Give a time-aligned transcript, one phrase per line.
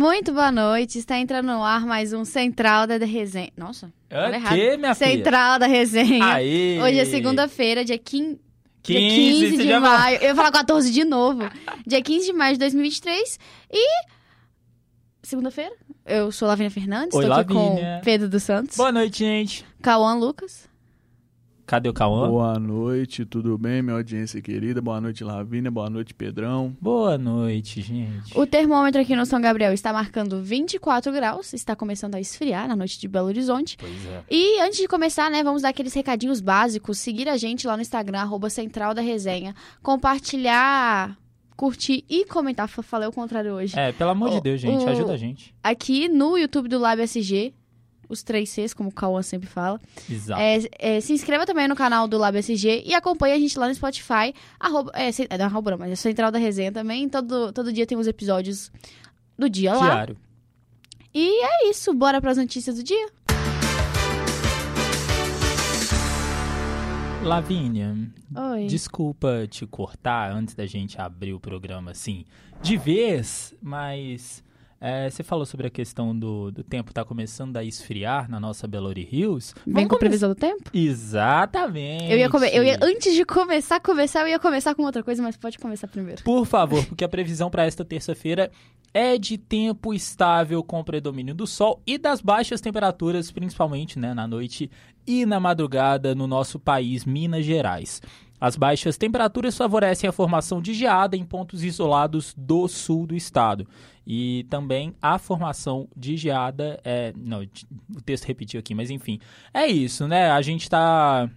[0.00, 0.98] Muito boa noite.
[0.98, 3.52] Está entrando no ar mais um Central da Resenha.
[3.54, 4.54] Nossa, É errado.
[4.54, 5.10] que, minha filha?
[5.10, 6.24] Central da Resenha.
[6.24, 6.80] Aí.
[6.80, 8.40] Hoje é segunda-feira, dia 15,
[8.82, 10.16] 15, dia 15 você de maio.
[10.22, 11.42] Eu ia falar 14 de novo.
[11.86, 13.38] dia 15 de maio de 2023.
[13.70, 13.86] E.
[15.22, 15.74] Segunda-feira.
[16.06, 17.14] Eu sou Lavínia Fernandes.
[17.14, 17.96] Oi, Estou aqui Lavínia.
[17.98, 18.78] com Pedro dos Santos.
[18.78, 19.66] Boa noite, gente.
[19.82, 20.66] Cauã Lucas.
[21.70, 22.28] Cadê o Cauã?
[22.28, 24.82] Boa noite, tudo bem, minha audiência querida?
[24.82, 25.70] Boa noite, Lavínia.
[25.70, 26.76] Boa noite, Pedrão.
[26.80, 28.36] Boa noite, gente.
[28.36, 31.52] O termômetro aqui no São Gabriel está marcando 24 graus.
[31.52, 33.76] Está começando a esfriar na noite de Belo Horizonte.
[33.78, 34.24] Pois é.
[34.28, 36.98] E antes de começar, né, vamos dar aqueles recadinhos básicos.
[36.98, 39.54] Seguir a gente lá no Instagram, arroba Central da Resenha.
[39.80, 41.16] Compartilhar,
[41.56, 42.66] curtir e comentar.
[42.66, 43.78] Falei o contrário hoje.
[43.78, 45.54] É, pelo amor de O- Deus, gente, o- ajuda a gente.
[45.62, 47.54] Aqui no YouTube do Lab SG,
[48.10, 49.80] os três Cs, como o Cauã sempre fala.
[50.10, 50.40] Exato.
[50.40, 53.68] É, é, se inscreva também no canal do Lab SG e acompanhe a gente lá
[53.68, 54.34] no Spotify.
[54.58, 57.08] Arroba, é, é, não, arroba não, mas é Central da Resenha também.
[57.08, 58.70] Todo, todo dia tem os episódios
[59.38, 59.94] do dia lá.
[59.94, 60.16] Diário.
[61.14, 63.08] E é isso, bora pras notícias do dia?
[67.22, 67.94] Lavínia,
[68.34, 68.66] Oi.
[68.66, 72.24] desculpa te cortar antes da gente abrir o programa assim
[72.62, 74.42] de vez, mas
[74.80, 78.66] é, você falou sobre a questão do, do tempo tá começando a esfriar na nossa
[78.66, 79.52] Belo Hills.
[79.66, 80.70] Vem Vamos com come- previsão do tempo?
[81.20, 82.10] Exatamente.
[82.10, 85.02] Eu ia, come- eu ia, antes de começar a conversar, eu ia começar com outra
[85.02, 86.22] coisa, mas pode começar primeiro.
[86.22, 88.50] Por favor, porque a previsão para esta terça-feira
[88.92, 94.26] é de tempo estável com predomínio do sol e das baixas temperaturas, principalmente né, na
[94.26, 94.70] noite
[95.06, 98.00] e na madrugada no nosso país, Minas Gerais.
[98.40, 103.66] As baixas temperaturas favorecem a formação de geada em pontos isolados do sul do estado.
[104.06, 106.80] E também a formação de geada.
[106.82, 107.42] É, não,
[107.94, 109.20] o texto repetiu aqui, mas enfim.
[109.52, 110.30] É isso, né?
[110.30, 111.28] A gente está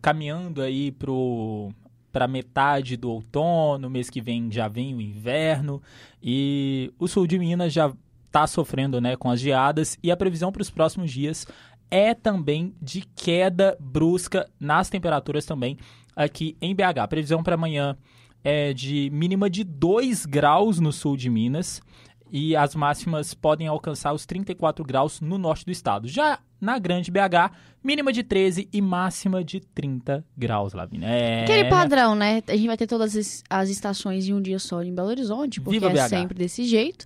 [0.00, 1.70] caminhando aí pro
[2.10, 5.80] para metade do outono, mês que vem já vem o inverno
[6.22, 7.92] e o sul de Minas já
[8.26, 11.46] está sofrendo, né, com as geadas e a previsão para os próximos dias
[11.90, 15.78] é também de queda brusca nas temperaturas também
[16.14, 17.00] aqui em BH.
[17.02, 17.96] A previsão para amanhã
[18.42, 21.80] é de mínima de 2 graus no sul de Minas
[22.30, 26.08] e as máximas podem alcançar os 34 graus no norte do estado.
[26.08, 31.06] Já na grande BH, mínima de 13 e máxima de 30 graus, Lavínia.
[31.06, 31.44] É...
[31.44, 32.42] Aquele padrão, né?
[32.46, 35.60] A gente vai ter todas as, as estações em um dia só em Belo Horizonte,
[35.60, 36.08] porque Viva é BH.
[36.08, 37.04] sempre desse jeito.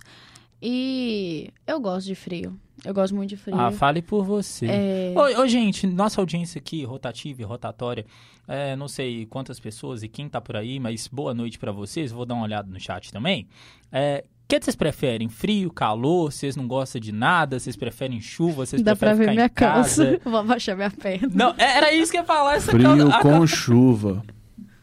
[0.61, 2.57] E eu gosto de frio.
[2.85, 3.57] Eu gosto muito de frio.
[3.59, 4.65] Ah, fale por você.
[4.67, 8.05] É, Ô, ô, gente, nossa audiência aqui, rotativa e rotatória,
[8.47, 12.11] é, não sei quantas pessoas e quem tá por aí, mas boa noite pra vocês.
[12.11, 13.47] Vou dar uma olhada no chat também.
[13.91, 15.29] É, o que vocês preferem?
[15.29, 16.31] Frio, calor?
[16.31, 17.57] Vocês não gostam de nada?
[17.57, 18.65] Vocês preferem chuva?
[18.65, 20.05] Vocês dá pra preferem ver ficar minha em casa?
[20.05, 20.21] calça.
[20.29, 21.29] Vou abaixar minha perna.
[21.33, 22.55] Não, é- era isso que eu ia falar.
[22.55, 24.23] Essa Frio calça- a com chuva.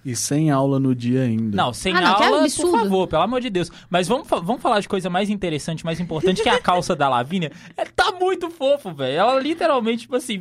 [0.03, 1.55] E sem aula no dia ainda.
[1.55, 2.79] Não, sem Ah, não, aula, por absurdo.
[2.79, 3.71] favor, pelo amor de Deus.
[3.91, 7.07] Mas vamos, vamos falar de coisa mais interessante, mais importante, que é a calça da
[7.07, 7.53] Lavínia.
[7.77, 9.15] É, tá muito fofo, velho.
[9.19, 10.41] Ela literalmente, tipo assim,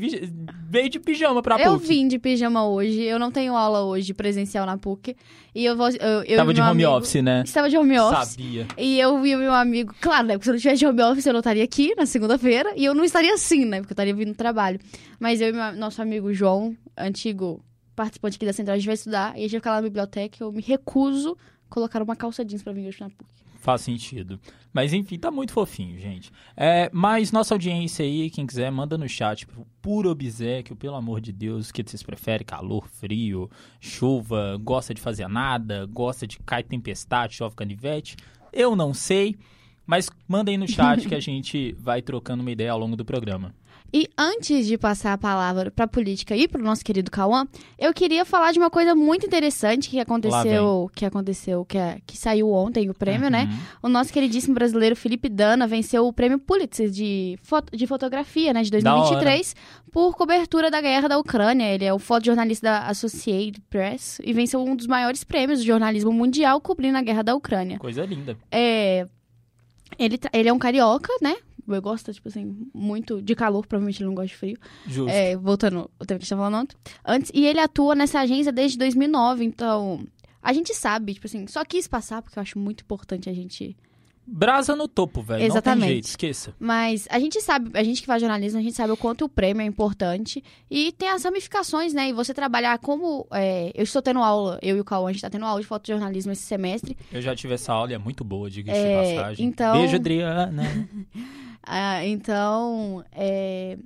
[0.70, 1.88] veio de pijama pra Eu PUC.
[1.88, 5.14] vim de pijama hoje, eu não tenho aula hoje presencial na PUC.
[5.54, 5.90] E eu vou.
[5.90, 7.42] Eu, eu Tava e de meu home amigo- office, né?
[7.46, 8.30] Estava de home office.
[8.30, 8.66] Sabia.
[8.78, 9.94] E eu vi o meu amigo.
[10.00, 10.34] Claro, né?
[10.38, 12.72] Porque se eu não tivesse de home office, eu não estaria aqui na segunda-feira.
[12.78, 13.80] E eu não estaria assim, né?
[13.82, 14.80] Porque eu estaria vindo no trabalho.
[15.20, 17.62] Mas eu e meu- nosso amigo João, antigo
[18.00, 19.36] participante aqui da Central, a gente vai estudar.
[19.36, 20.42] E a gente vai ficar lá na biblioteca.
[20.42, 21.38] Eu me recuso
[21.70, 23.30] a colocar uma calça jeans pra vir hoje na PUC.
[23.60, 24.40] Faz sentido.
[24.72, 26.32] Mas enfim, tá muito fofinho, gente.
[26.56, 31.20] É, mas nossa audiência aí, quem quiser, manda no chat por puro obsequio, pelo amor
[31.20, 32.46] de Deus, o que vocês preferem?
[32.46, 33.52] Calor, frio,
[33.82, 38.16] chuva, gosta de fazer nada, gosta de cair tempestade, chove canivete?
[38.54, 39.36] Eu não sei,
[39.86, 43.04] mas manda aí no chat que a gente vai trocando uma ideia ao longo do
[43.04, 43.54] programa.
[43.94, 48.24] E antes de passar a palavra pra política e pro nosso querido Cauã, eu queria
[48.26, 52.90] falar de uma coisa muito interessante que aconteceu, que aconteceu, que, é- que saiu ontem
[52.90, 53.50] o prêmio, né?
[53.52, 53.60] Uhum.
[53.84, 58.62] O nosso queridíssimo brasileiro Felipe Dana venceu o prêmio Pulitzer de, foto- de fotografia, né,
[58.62, 59.02] de Da hora.
[59.10, 59.56] 2023,
[59.92, 61.66] por cobertura da guerra da Ucrânia.
[61.74, 66.12] Ele é o fotojornalista da Associated Press e venceu um dos maiores prêmios do jornalismo
[66.12, 67.80] mundial cobrindo a guerra da Ucrânia.
[67.80, 68.38] Coisa linda.
[68.52, 69.08] É,
[69.98, 71.36] ele, tra- ele é um carioca, né?
[71.74, 74.58] Eu gosto, tipo assim, muito de calor, provavelmente ele não gosta de frio.
[74.88, 75.10] Justo.
[75.10, 76.70] É, voltando o tempo que a gente tava falando
[77.06, 77.32] antes.
[77.34, 80.06] E ele atua nessa agência desde 2009, então...
[80.42, 83.76] A gente sabe, tipo assim, só quis passar porque eu acho muito importante a gente...
[84.32, 85.40] Brasa no topo, velho.
[85.40, 85.82] Não Exatamente.
[85.82, 86.54] tem jeito, esqueça.
[86.60, 89.30] Mas a gente sabe, a gente que faz jornalismo, a gente sabe o quanto o
[89.30, 92.10] prêmio é importante e tem as ramificações, né?
[92.10, 93.26] E você trabalhar como.
[93.32, 95.68] é, eu estou tendo aula, eu e o Cauã, a gente tá tendo aula de
[95.68, 96.96] fotojornalismo esse semestre.
[97.12, 99.46] Eu já tive essa aula e é muito boa, diga-se É, de passagem.
[99.48, 100.64] então- Beijo, Adriana.
[101.72, 103.78] Ah, então, é,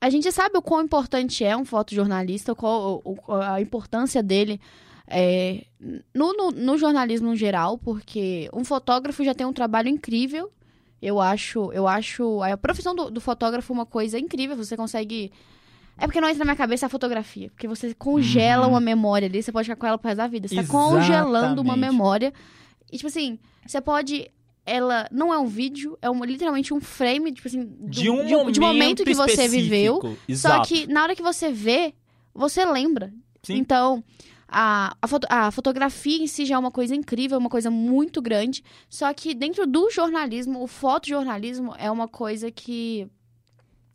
[0.00, 3.02] a gente sabe o quão importante é um fotojornalista, qual
[3.42, 4.60] a importância dele
[5.08, 5.64] é,
[6.14, 10.50] no, no, no jornalismo no geral, porque um fotógrafo já tem um trabalho incrível
[11.00, 14.56] Eu acho, eu acho a profissão do, do fotógrafo uma coisa incrível.
[14.56, 15.30] Você consegue.
[15.98, 17.50] É porque não entra na minha cabeça a fotografia.
[17.50, 18.72] Porque você congela Uhum.
[18.72, 20.48] uma memória ali, você pode ficar com ela pro resto da vida.
[20.48, 21.90] Você tá congelando uma Exatamente.
[21.92, 22.32] memória.
[22.90, 24.30] E, tipo assim, você pode.
[24.64, 28.24] Ela não é um vídeo, é uma, literalmente um frame, tipo assim, do- De um,
[28.26, 30.00] de um- momento, de um momento que você viveu.
[30.02, 30.68] Só Exato.
[30.68, 31.94] que na hora que você vê,
[32.34, 33.12] você lembra.
[33.44, 33.58] Sim.
[33.58, 34.02] Então,
[34.48, 38.22] a, a, foto- a fotografia em si já é uma coisa incrível, uma coisa muito
[38.22, 38.62] grande.
[38.88, 43.08] Só que dentro do jornalismo, o fotojornalismo é uma coisa que.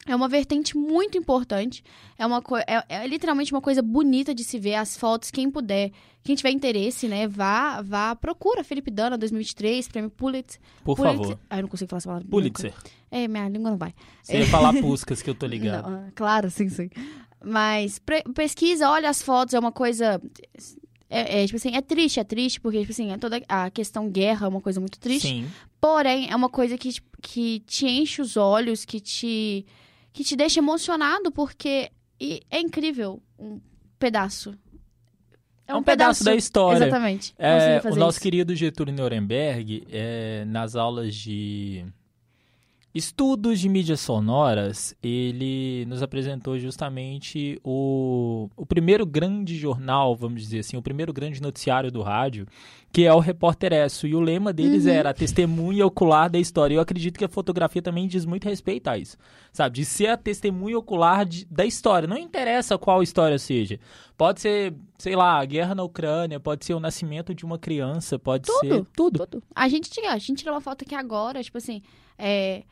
[0.07, 1.83] É uma vertente muito importante.
[2.17, 4.73] É, uma é, é literalmente uma coisa bonita de se ver.
[4.73, 5.91] As fotos, quem puder,
[6.23, 7.27] quem tiver interesse, né?
[7.27, 10.59] Vá, vá procura Felipe Dana 2023, prêmio Pulitzer.
[10.83, 11.19] Por Pulitzer.
[11.21, 11.39] favor.
[11.47, 12.27] Ah, eu não consigo falar essa palavra.
[12.27, 12.73] Pulitzer.
[13.11, 13.93] É, minha língua não vai.
[14.23, 15.87] Você ia falar Puscas, que eu tô ligado.
[15.91, 16.89] Não, ah, claro, sim, sim.
[17.43, 17.99] Mas
[18.35, 20.21] pesquisa, olha as fotos, é uma coisa.
[21.09, 24.09] É, é, tipo assim, é triste, é triste, porque, tipo assim, é toda a questão
[24.09, 25.27] guerra é uma coisa muito triste.
[25.27, 25.47] Sim.
[25.79, 29.65] Porém, é uma coisa que, que te enche os olhos, que te,
[30.13, 31.91] que te deixa emocionado, porque
[32.49, 33.59] é incrível um
[33.99, 34.57] pedaço.
[35.67, 36.85] É um pedaço da história.
[36.85, 37.33] Exatamente.
[37.37, 38.21] É, o nosso isso.
[38.21, 41.85] querido Getúlio Nuremberg, é, nas aulas de
[42.93, 50.59] estudos de mídias sonoras, ele nos apresentou justamente o, o primeiro grande jornal, vamos dizer
[50.59, 52.45] assim, o primeiro grande noticiário do rádio,
[52.91, 54.05] que é o Repórter Esso.
[54.07, 54.91] E o lema deles Uhum.
[54.91, 56.75] era a testemunha ocular da história.
[56.75, 59.15] Eu acredito que a fotografia também diz muito respeito a isso,
[59.53, 59.75] sabe?
[59.75, 62.07] De ser a testemunha ocular de- da história.
[62.07, 63.79] Não interessa qual história seja.
[64.17, 68.19] Pode ser, sei lá, a guerra na Ucrânia, pode ser o nascimento de uma criança,
[68.19, 69.25] pode ser tudo.
[69.25, 69.43] Tudo.
[69.55, 71.81] A gente a gente tirou uma foto aqui agora, tipo assim,
[72.17, 72.63] é.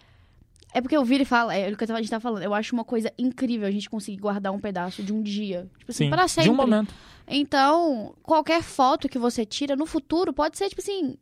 [0.73, 2.43] É porque eu viro e falo, é o que a gente tá falando.
[2.43, 5.69] Eu acho uma coisa incrível a gente conseguir guardar um pedaço de um dia.
[5.79, 6.49] Tipo assim, Sim, para sempre.
[6.49, 6.93] de um momento.
[7.27, 11.15] Então, qualquer foto que você tira no futuro pode ser, tipo assim.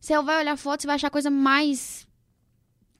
[0.00, 2.06] Você vai olhar a foto, você vai achar a coisa mais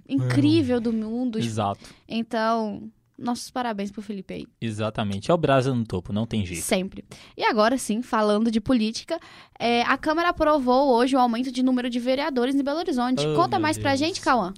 [0.08, 1.38] incrível do mundo.
[1.38, 1.80] Exato.
[2.08, 4.46] Então, nossos parabéns pro Felipe aí.
[4.60, 5.30] Exatamente.
[5.30, 6.62] É o Brasa no topo, não tem jeito.
[6.62, 7.04] Sempre.
[7.36, 9.18] E agora sim, falando de política,
[9.58, 13.26] é, a Câmara aprovou hoje o aumento de número de vereadores em Belo Horizonte.
[13.26, 14.00] Oh, Conta mais pra Deus.
[14.00, 14.54] gente, Cauã.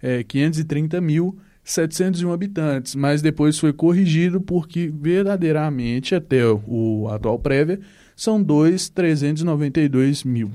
[0.00, 1.36] é, 530 mil
[1.66, 7.80] 701 habitantes, mas depois foi corrigido porque verdadeiramente até o atual prévia
[8.14, 10.50] são 2.392 mil.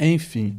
[0.00, 0.56] Enfim,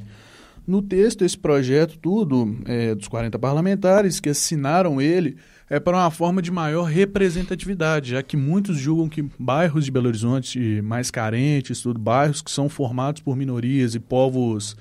[0.68, 5.36] no texto esse projeto tudo é, dos 40 parlamentares que assinaram ele
[5.68, 10.08] é para uma forma de maior representatividade, já que muitos julgam que bairros de Belo
[10.08, 14.76] Horizonte mais carentes, tudo bairros que são formados por minorias e povos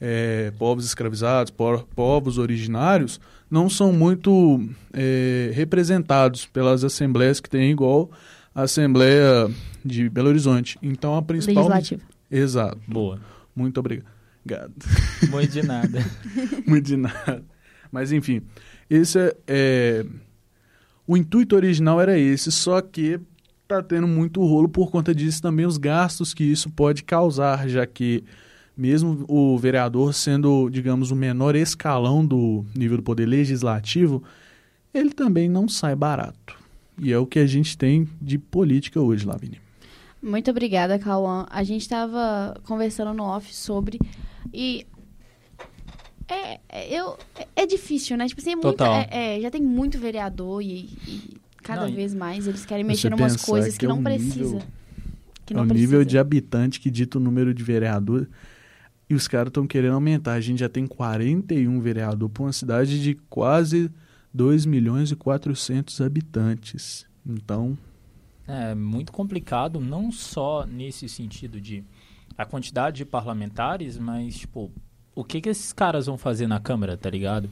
[0.00, 4.60] é, povos escravizados, po- povos originários, não são muito
[4.92, 8.10] é, representados pelas assembleias que tem igual
[8.54, 9.50] a Assembleia
[9.84, 10.78] de Belo Horizonte.
[10.82, 11.64] Então a principal.
[11.68, 12.02] Legislativo.
[12.30, 12.78] Exato.
[12.86, 13.20] Boa.
[13.54, 14.72] Muito obrigado.
[15.30, 16.04] Muito de nada.
[16.66, 17.42] Muito de nada.
[17.90, 18.42] Mas enfim,
[18.88, 20.06] esse é, é-
[21.06, 23.18] o intuito original era esse, só que
[23.66, 27.86] tá tendo muito rolo por conta disso também os gastos que isso pode causar, já
[27.86, 28.24] que
[28.78, 34.22] mesmo o vereador sendo, digamos, o menor escalão do nível do poder legislativo,
[34.94, 36.56] ele também não sai barato.
[36.96, 39.60] E é o que a gente tem de política hoje, Lavínia.
[40.22, 41.46] Muito obrigada, Cauã.
[41.50, 43.98] A gente estava conversando no off sobre.
[44.54, 44.86] E.
[46.28, 48.26] É, é, eu, é, é difícil, né?
[48.26, 48.94] Tipo assim, é muita, Total.
[49.10, 53.10] é- é, já tem muito vereador e, e Cada Não, vez mais eles querem mexer
[53.12, 54.42] em umas coisas que, que é não um precisa.
[54.42, 54.62] nível-
[55.44, 55.86] Que é não o precisa.
[55.90, 58.26] nível de habitante que dita o número de vereador.
[59.08, 60.34] E os caras estão querendo aumentar.
[60.34, 63.90] A gente já tem 41 vereador para uma cidade de quase
[64.32, 67.06] 2 milhões e 400 habitantes.
[67.26, 67.76] Então,
[68.46, 71.84] É muito complicado, não só nesse sentido de
[72.36, 74.70] a quantidade de parlamentares, mas, tipo,
[75.14, 77.50] o que que esses caras vão fazer na Câmara, tá ligado?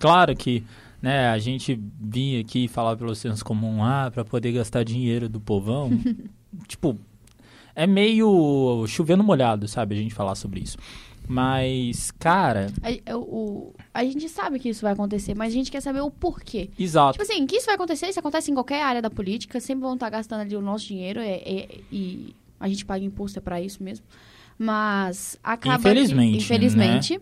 [0.00, 0.64] Claro que,
[1.00, 5.40] né, a gente vinha aqui falar pelo senso comum, ah, pra poder gastar dinheiro do
[5.40, 5.90] povão.
[6.66, 6.98] tipo,
[7.74, 10.76] é meio chovendo molhado, sabe, a gente falar sobre isso.
[11.28, 12.66] Mas, cara,
[13.06, 16.00] A, o- o- a gente sabe que isso vai acontecer, mas a gente quer saber
[16.00, 16.68] o porquê.
[16.78, 17.12] exato.
[17.18, 19.94] Tipo assim, que isso vai acontecer, isso acontece em qualquer área da política, sempre vão
[19.94, 23.60] estar gastando ali o nosso dinheiro é- é- e a gente paga imposto, é pra
[23.60, 24.04] isso mesmo.
[24.58, 27.20] Mas acaba que- Infelizmente, infelizmente,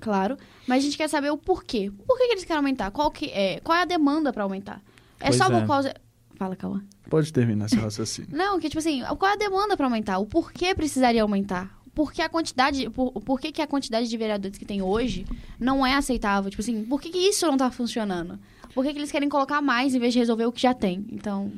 [0.00, 0.36] claro.
[0.66, 1.90] Mas a gente quer saber o porquê.
[2.06, 2.90] Por que, que eles querem aumentar?
[2.90, 4.82] Qual, que é, qual é a demanda pra aumentar?
[5.20, 5.60] É Pois só é.
[5.60, 5.94] por causa...
[6.38, 6.82] Fala, Cauã.
[7.10, 8.30] pode terminar seu raciocínio.
[8.32, 10.18] Não, que tipo assim, qual é a demanda pra aumentar?
[10.18, 11.76] O porquê precisaria aumentar?
[11.92, 15.26] Por que a quantidade, por, por que, que a quantidade de vereadores que tem hoje
[15.58, 16.48] não é aceitável?
[16.48, 18.38] Tipo assim, por que, que isso não tá funcionando?
[18.72, 21.04] Por que, que eles querem colocar mais em vez de resolver o que já tem?
[21.10, 21.50] Então,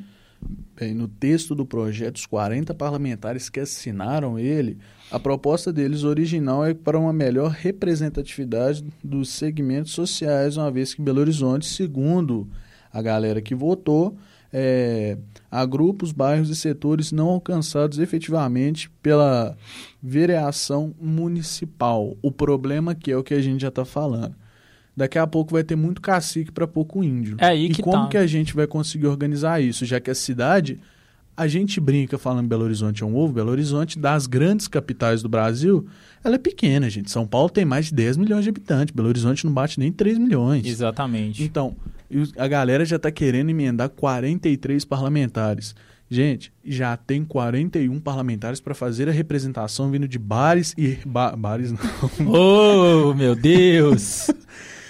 [0.75, 4.79] Bem, no texto do projeto, os 40 parlamentares que assinaram ele,
[5.11, 11.01] a proposta deles original é para uma melhor representatividade dos segmentos sociais, uma vez que
[11.03, 12.49] Belo Horizonte, segundo
[12.91, 14.17] a galera que votou,
[14.53, 15.17] é,
[15.49, 19.55] há grupos, bairros e setores não alcançados efetivamente pela
[20.01, 22.17] vereação municipal.
[22.21, 24.35] O problema que é o que a gente já está falando.
[24.95, 27.37] Daqui a pouco vai ter muito cacique para pouco índio.
[27.39, 28.09] É aí e que como tá.
[28.09, 29.85] que a gente vai conseguir organizar isso?
[29.85, 30.79] Já que a cidade,
[31.35, 35.29] a gente brinca falando Belo Horizonte é um ovo, Belo Horizonte, das grandes capitais do
[35.29, 35.87] Brasil,
[36.23, 37.09] ela é pequena, gente.
[37.09, 40.17] São Paulo tem mais de 10 milhões de habitantes, Belo Horizonte não bate nem 3
[40.17, 40.65] milhões.
[40.65, 41.41] Exatamente.
[41.41, 41.75] Então,
[42.11, 45.73] e a galera já está querendo emendar 43 parlamentares.
[46.09, 50.97] Gente, já tem 41 parlamentares para fazer a representação vindo de bares e.
[51.05, 51.79] ba- bares não.
[52.27, 54.29] Oh, meu Deus!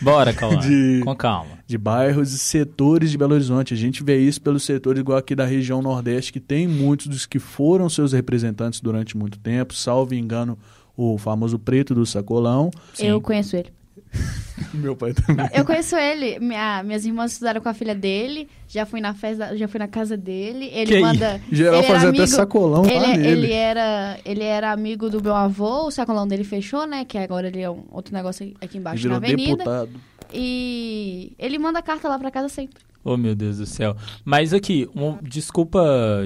[0.02, 0.58] Bora, Cauã.
[0.58, 1.60] De- Com calma.
[1.68, 3.72] de bairros e setores de Belo Horizonte.
[3.72, 7.28] A gente vê isso pelos setores igual aqui da região Nordeste, que tem muitos dos
[7.28, 10.58] que foram seus representantes durante muito tempo, salvo engano,
[10.98, 12.72] o famoso preto do sacolão.
[12.96, 13.06] Sim.
[13.08, 13.70] eu conheço ele.
[14.74, 15.48] Meu pai também.
[15.54, 16.40] Eu conheço ele.
[16.40, 18.48] Minha- minhas irmãs estudaram com a filha dele.
[18.68, 20.70] Já fui na festa, já fui na casa dele.
[20.72, 21.42] Ele Que manda.
[21.52, 23.28] Geral ele era fazia até amigo- sacolão lá Ele, nele.
[23.28, 27.04] ele era, ele era amigo do meu avô, o sacolão dele fechou, né?
[27.06, 29.58] Que agora ele é um outro negócio aqui Ele embaixo na avenida.
[29.58, 29.90] deputado.
[30.34, 32.80] E ele manda carta lá pra casa sempre.
[33.04, 33.96] Oh, meu Deus do céu.
[34.24, 35.82] Mas aqui, um- desculpa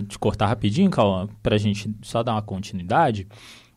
[0.07, 3.25] te cortar rapidinho, Cauã, pra gente só dar uma continuidade.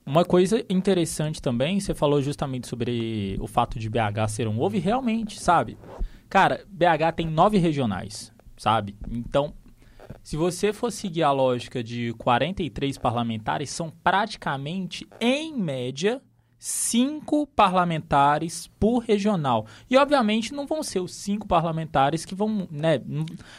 [0.08, 4.74] Uma coisa interessante também, você falou justamente sobre o fato de BH ser um ovo,
[4.74, 5.76] e realmente, sabe?
[6.30, 8.96] Cara, BH tem nove regionais, sabe?
[9.10, 9.52] Então,
[10.22, 16.22] se você for seguir a lógica de 43 parlamentares, são praticamente, em média,
[16.58, 19.66] cinco parlamentares por regional.
[19.90, 23.02] E, obviamente, não vão ser os cinco parlamentares que vão, né?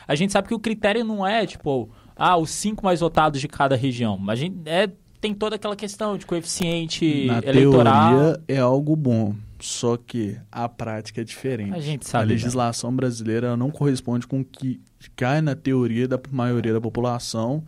[0.08, 3.48] A gente sabe que o critério não é, tipo, ah, os cinco mais votados de
[3.48, 4.20] cada região.
[4.28, 8.12] A gente é, tem toda aquela questão de coeficiente Na eleitoral.
[8.14, 11.74] teoria é algo bom, só que a prática é diferente.
[11.74, 12.28] A gente A sabe.
[12.28, 12.34] né?
[12.34, 14.80] legislação brasileira não corresponde com o que
[15.16, 17.64] cai na teoria da maioria da população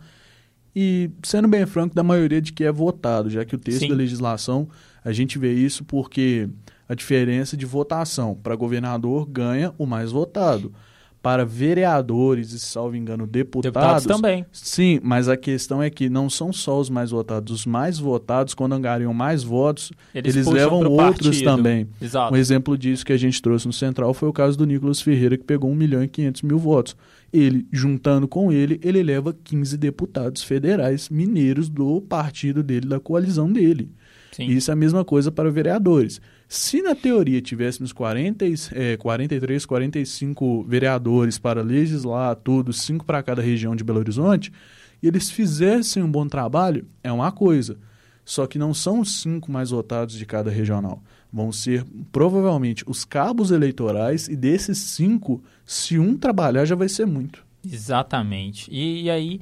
[0.74, 3.88] e, sendo bem franco, da maioria de que é votado, já que o texto Sim.
[3.88, 4.68] da legislação,
[5.04, 6.48] a gente vê isso porque
[6.88, 10.72] a diferença de votação para governador ganha o mais votado.
[11.22, 14.44] Para vereadores e, salvo engano, Deputados deputados, também.
[14.50, 17.52] Sim, mas a questão é que não são só os mais votados.
[17.52, 21.44] Os mais votados, quando angariam mais votos, Eles, eles, levam outros partido.
[21.44, 21.88] também.
[22.00, 22.34] Exato.
[22.34, 25.38] Um exemplo disso que a gente trouxe no Central foi o caso do Nicolas Ferreira,
[25.38, 26.96] que pegou 1 milhão e 500 mil votos.
[27.32, 33.50] Ele, juntando com ele, ele leva 15 deputados federais mineiros do partido dele, da coalizão
[33.50, 33.90] dele.
[34.32, 34.46] Sim.
[34.46, 36.20] Isso é a mesma coisa para vereadores.
[36.52, 43.22] Se na teoria tivéssemos 40, e- eh, 43, 45 vereadores para legislar tudo, cinco para
[43.22, 44.52] cada região de Belo Horizonte,
[45.02, 47.78] e eles fizessem um bom trabalho, é uma coisa.
[48.22, 51.02] Só que não são os cinco mais votados de cada regional.
[51.32, 57.06] Vão ser provavelmente os cabos eleitorais, e desses cinco, se um trabalhar, já vai ser
[57.06, 57.42] muito.
[57.66, 58.70] Exatamente.
[58.70, 59.40] E, e aí,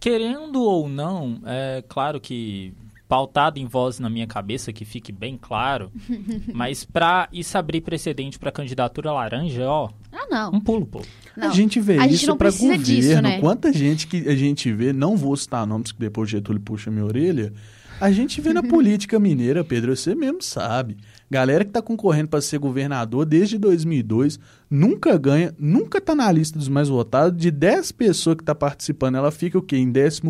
[0.00, 2.72] querendo ou não, é claro que
[3.08, 5.90] pautado em voz na minha cabeça, que fique bem claro,
[6.52, 10.52] mas pra isso abrir precedente pra candidatura laranja, ó, Ah, não.
[10.54, 11.02] um pulo, pô.
[11.36, 11.48] não.
[11.48, 12.82] A gente vê A gente isso não para governo.
[12.82, 13.40] disso, né?
[13.40, 16.90] Quanta gente que a gente vê, não vou citar nomes que depois o Getúlio puxa
[16.90, 17.52] minha orelha,
[17.98, 20.96] A gente vê na política mineira, Pedro, você mesmo sabe.
[21.30, 24.38] Galera que tá concorrendo para ser governador desde 2002,
[24.70, 27.40] nunca ganha, nunca tá na lista dos mais votados.
[27.40, 29.76] De 10 pessoas que tá participando, ela fica o quê?
[29.78, 30.20] Em 11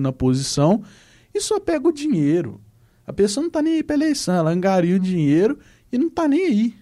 [0.00, 0.82] na posição
[1.34, 2.60] e só pega o dinheiro.
[3.06, 5.58] A pessoa não tá nem aí pra eleição, ela angaria o dinheiro
[5.92, 6.74] e não tá nem aí.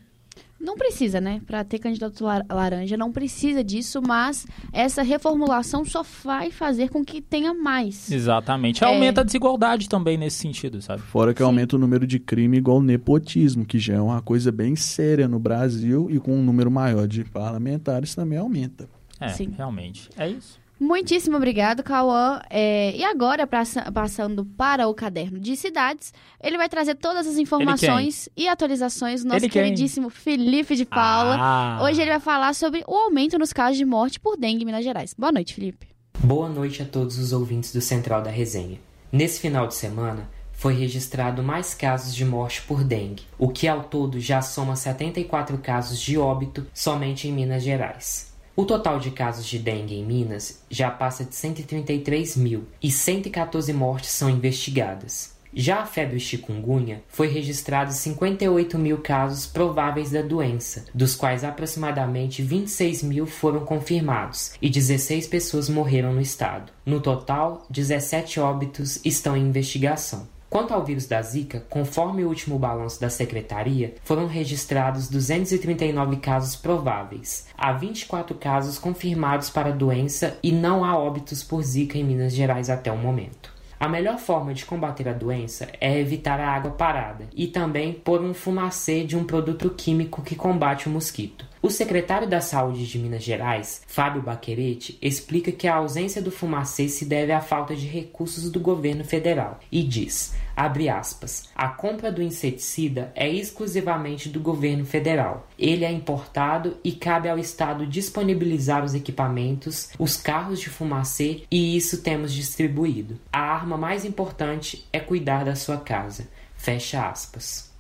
[0.63, 1.43] Não precisa, né?
[1.45, 7.21] Para ter candidato laranja, não precisa disso, mas essa reformulação só vai fazer com que
[7.21, 8.09] tenha mais.
[8.13, 8.85] Exatamente.
[8.85, 8.87] É...
[8.87, 11.03] Aumenta a desigualdade também nesse sentido, sabe?
[11.03, 11.47] Fora que Sim.
[11.47, 15.41] aumenta o número de crime igual nepotismo, que já é uma coisa bem séria no
[15.41, 18.89] Brasil e com um número maior de parlamentares também aumenta.
[19.19, 19.53] É, Sim.
[19.57, 20.11] realmente.
[20.17, 20.62] É isso.
[20.83, 22.41] Muitíssimo obrigado, Cauã.
[22.51, 26.13] É, e agora, passando para o caderno de cidades,
[26.43, 30.21] ele vai trazer todas as informações e atualizações do nosso ele queridíssimo quem?
[30.21, 31.37] Felipe de Paula.
[31.39, 31.79] Ah.
[31.85, 34.83] Hoje ele vai falar sobre o aumento nos casos de morte por dengue em Minas
[34.83, 35.15] Gerais.
[35.17, 35.87] Boa noite, Felipe.
[36.19, 38.81] Boa noite a todos os ouvintes do Central da Resenha.
[39.13, 43.85] Nesse final de semana, foi registrado mais casos de morte por dengue, o que ao
[43.85, 48.32] todo já soma 74 casos de óbito somente em Minas Gerais.
[48.55, 53.73] O total de casos de dengue em Minas já passa de 133 mil e 114
[53.73, 55.35] mortes são investigadas.
[55.55, 62.43] Já a febre chikungunya foi registrado 58 mil casos prováveis da doença, dos quais aproximadamente
[62.43, 66.73] 26 mil foram confirmados e 16 pessoas morreram no estado.
[66.85, 70.29] No total, 17 óbitos estão em investigação.
[70.53, 76.57] Quanto ao vírus da Zika, conforme o último balanço da secretaria, foram registrados 239 casos
[76.57, 77.47] prováveis.
[77.57, 82.35] Há 24 casos confirmados para a doença e não há óbitos por Zika em Minas
[82.35, 83.51] Gerais até o momento.
[83.81, 88.21] A melhor forma de combater a doença é evitar a água parada e também pôr
[88.21, 91.47] um fumacê de um produto químico que combate o mosquito.
[91.63, 96.89] O secretário da Saúde de Minas Gerais, Fábio Baquerete, explica que a ausência do fumacê
[96.89, 102.11] se deve à falta de recursos do governo federal e diz: abre aspas, a compra
[102.11, 105.49] do inseticida é exclusivamente do governo federal.
[105.57, 111.77] Ele é importado e cabe ao Estado disponibilizar os equipamentos, os carros de fumacê e
[111.77, 113.21] isso temos distribuído.
[113.33, 116.27] A arma mais importante é cuidar da sua casa.
[116.57, 117.72] Fecha aspas.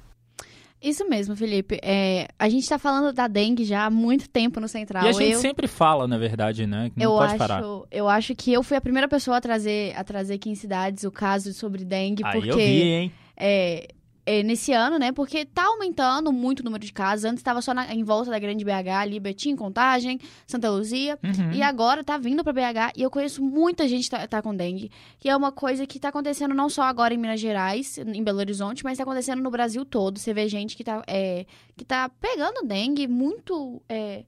[0.82, 1.78] Isso mesmo, Felipe.
[1.80, 5.04] É, a gente está falando da dengue já há muito tempo no Central.
[5.04, 6.90] E a gente eu, sempre fala, na verdade, né?
[6.90, 7.62] Que não eu pode acho, parar.
[7.90, 11.04] Eu acho que eu fui a primeira pessoa a trazer, a trazer aqui em cidades
[11.04, 12.50] o caso sobre dengue, Aí porque...
[12.50, 13.12] eu vi, hein?
[13.36, 13.88] É,
[14.24, 15.10] é, nesse ano, né?
[15.12, 17.24] Porque tá aumentando muito o número de casos.
[17.24, 21.18] Antes estava só na, em volta da grande BH, ali, Betim, Contagem, Santa Luzia.
[21.22, 21.52] Uhum.
[21.52, 22.92] E agora tá vindo pra BH.
[22.96, 24.90] E eu conheço muita gente que tá, tá, com dengue.
[25.18, 28.38] Que é uma coisa que tá acontecendo não só agora em Minas Gerais, em Belo
[28.38, 30.18] Horizonte, mas tá acontecendo no Brasil todo.
[30.18, 31.44] Você vê gente que tá, é,
[31.76, 33.82] que tá pegando dengue muito.
[33.88, 34.24] É,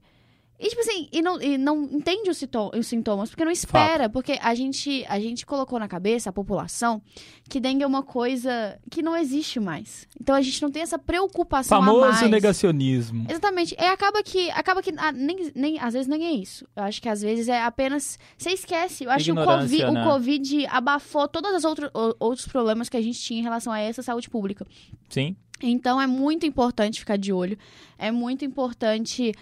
[0.57, 2.41] e, tipo assim, e não, e não entende os,
[2.77, 4.03] os sintomas, porque não espera.
[4.03, 4.13] Fato.
[4.13, 7.01] Porque a gente, a gente colocou na cabeça, a população,
[7.49, 10.07] que dengue é uma coisa que não existe mais.
[10.19, 13.25] Então a gente não tem essa preocupação Famoso negacionismo.
[13.29, 13.75] Exatamente.
[13.77, 16.65] É, acaba que, acaba que ah, nem, nem, às vezes nem é isso.
[16.73, 18.17] Eu acho que às vezes é apenas...
[18.37, 19.03] Você esquece.
[19.03, 20.01] Eu acho que o COVID, né?
[20.01, 23.79] o COVID abafou todos os outros, outros problemas que a gente tinha em relação a
[23.79, 24.65] essa saúde pública.
[25.09, 25.35] Sim.
[25.61, 27.57] Então é muito importante ficar de olho.
[27.97, 29.33] É muito importante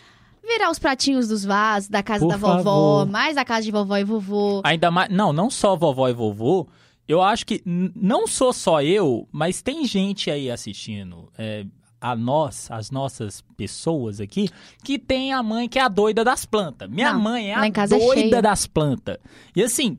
[0.44, 3.06] virar os pratinhos dos vasos da casa Por da vovó, favor.
[3.10, 4.62] mais da casa de vovó e vovô.
[4.64, 5.10] Ainda mais.
[5.10, 6.68] Não, não só vovó e vovô.
[7.08, 11.30] Eu acho que não sou só eu, mas tem gente aí assistindo.
[11.38, 11.66] É,
[12.00, 14.50] a nós, as nossas pessoas aqui,
[14.84, 16.90] que tem a mãe que é a doida das plantas.
[16.90, 18.42] Minha Não, mãe é a é doida cheio.
[18.42, 19.18] das plantas.
[19.56, 19.98] E assim,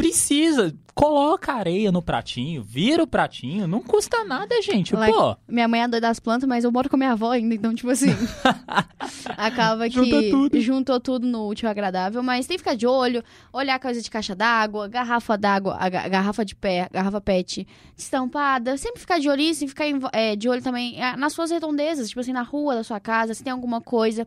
[0.00, 4.94] precisa, coloca areia no pratinho, vira o pratinho, não custa nada, gente.
[4.94, 7.54] Lá- Pô, Minha mãe é doida das plantas, mas eu moro com minha avó ainda,
[7.54, 8.08] então, tipo assim.
[9.36, 10.60] acaba que Junta tudo.
[10.60, 14.34] juntou tudo no útil agradável, mas tem que ficar de olho, olhar coisa de caixa
[14.34, 18.76] d'água, garrafa d'água, a ga- garrafa de pé, garrafa pet estampada.
[18.76, 22.08] Sempre ficar de olho nisso e ficar é, de olho também é, nas suas redondezas,
[22.08, 24.26] tipo assim, na rua da sua casa, se tem alguma coisa.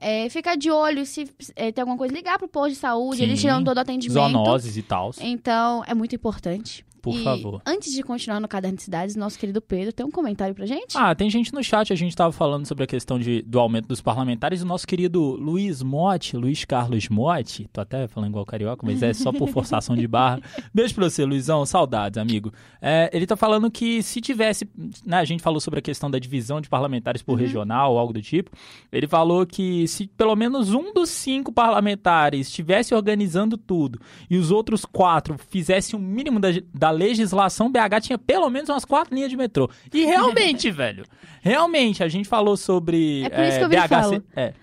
[0.00, 3.40] É, ficar de olho se é, tem alguma coisa, ligar pro posto de saúde, eles
[3.40, 3.48] Sim.
[3.48, 4.14] tiram todo o atendimento.
[4.14, 5.12] zoonoses e tal.
[5.20, 6.84] Então, é muito importante.
[7.00, 7.62] Por E favor.
[7.66, 10.96] Antes de continuar no Caderno de Cidades, nosso querido Pedro tem um comentário pra gente?
[10.96, 13.86] Ah, tem gente no chat, a gente tava falando sobre a questão de, do aumento
[13.86, 14.62] dos parlamentares.
[14.62, 19.12] O nosso querido Luiz Motti, Luiz Carlos Motti, tô até falando igual carioca, mas é
[19.12, 20.40] só por forçação de barra.
[20.72, 22.52] Beijo pra você, Luizão, saudades, amigo.
[22.80, 24.68] É, ele tá falando que se tivesse,
[25.04, 28.12] né, a gente falou sobre a questão da divisão de parlamentares por regional ou algo
[28.12, 28.50] do tipo.
[28.90, 34.50] Ele falou que se pelo menos um dos cinco parlamentares estivesse organizando tudo e os
[34.50, 39.30] outros quatro fizessem o mínimo da, da legislação, BH tinha pelo menos umas quatro linhas
[39.30, 39.68] de metrô.
[39.92, 41.04] E realmente, velho,
[41.40, 44.08] realmente, a gente falou sobre É por isso é, que eu BH.
[44.08, 44.54] ser- é,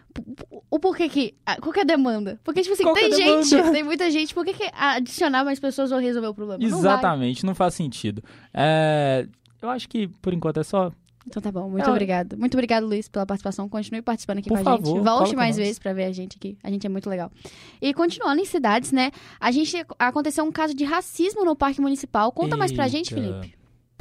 [0.70, 1.36] O porquê que.
[1.62, 2.40] Qual que é a demanda?
[2.44, 3.72] Porque, tipo assim, Qual tem é gente, demanda?
[3.72, 6.62] tem muita gente, por que, que adicionar mais pessoas vai resolver o problema?
[6.62, 6.78] Não.
[6.80, 8.24] Exatamente, não, faz sentido.
[8.54, 9.28] É,
[9.62, 10.92] eu acho que por enquanto é só.
[11.28, 12.38] Então tá bom, muito É, obrigado.
[12.38, 13.68] Muito obrigado, Luiz, pela participação.
[13.68, 15.04] Continue participando aqui Por com a favor, gente.
[15.04, 16.58] Volte mais vezes pra ver a gente aqui.
[16.64, 17.32] A gente é muito legal.
[17.82, 19.12] E continuando em cidades, né?
[19.40, 22.32] A gente aconteceu um caso de racismo no Parque Municipal.
[22.32, 23.28] Conta mais pra gente, Eita.
[23.28, 23.56] Felipe.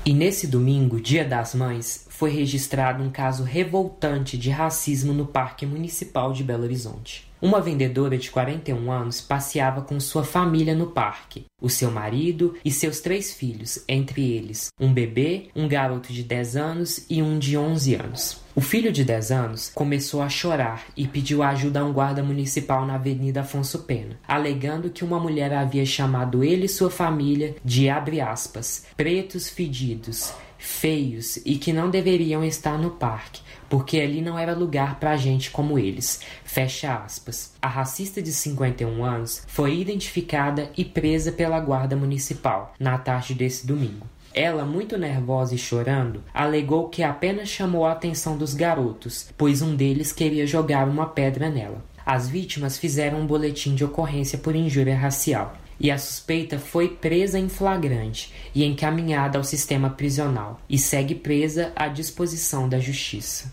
[0.05, 5.65] E nesse domingo, Dia das Mães, foi registrado um caso revoltante de racismo no Parque
[5.65, 7.27] Municipal de Belo Horizonte.
[7.45, 12.71] Uma vendedora de 41 anos passeava com sua família no parque, o seu marido e
[12.71, 17.55] seus três filhos, entre eles um bebê, um garoto de 10 anos e um de
[17.55, 18.41] 11 anos.
[18.55, 22.87] O filho de 10 anos começou a chorar e pediu ajuda a um guarda municipal
[22.87, 27.91] na Avenida Afonso Pena, alegando que uma mulher havia chamado ele e sua família de
[27.91, 34.55] aspas, pretos fedidos, feios e que não deveriam estar no parque, porque ali não era
[34.55, 36.21] lugar para gente como eles.
[36.45, 37.53] Fecha aspas.
[37.61, 43.67] A racista de 51 anos foi identificada e presa pela guarda municipal na tarde desse
[43.67, 44.07] domingo.
[44.33, 49.77] Ela, muito nervosa e chorando, alegou que apenas chamou a atenção dos garotos, pois um
[49.77, 51.85] deles queria jogar uma pedra nela.
[52.05, 57.39] As vítimas fizeram um boletim de ocorrência por injúria racial e a suspeita foi presa
[57.39, 63.53] em flagrante e encaminhada ao sistema prisional e segue presa à disposição da justiça.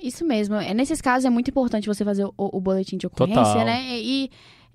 [0.00, 0.56] Isso mesmo.
[0.56, 3.64] É, nesses casos é muito importante você fazer o, o boletim de ocorrência, Total.
[3.64, 3.84] né?
[3.88, 4.30] E,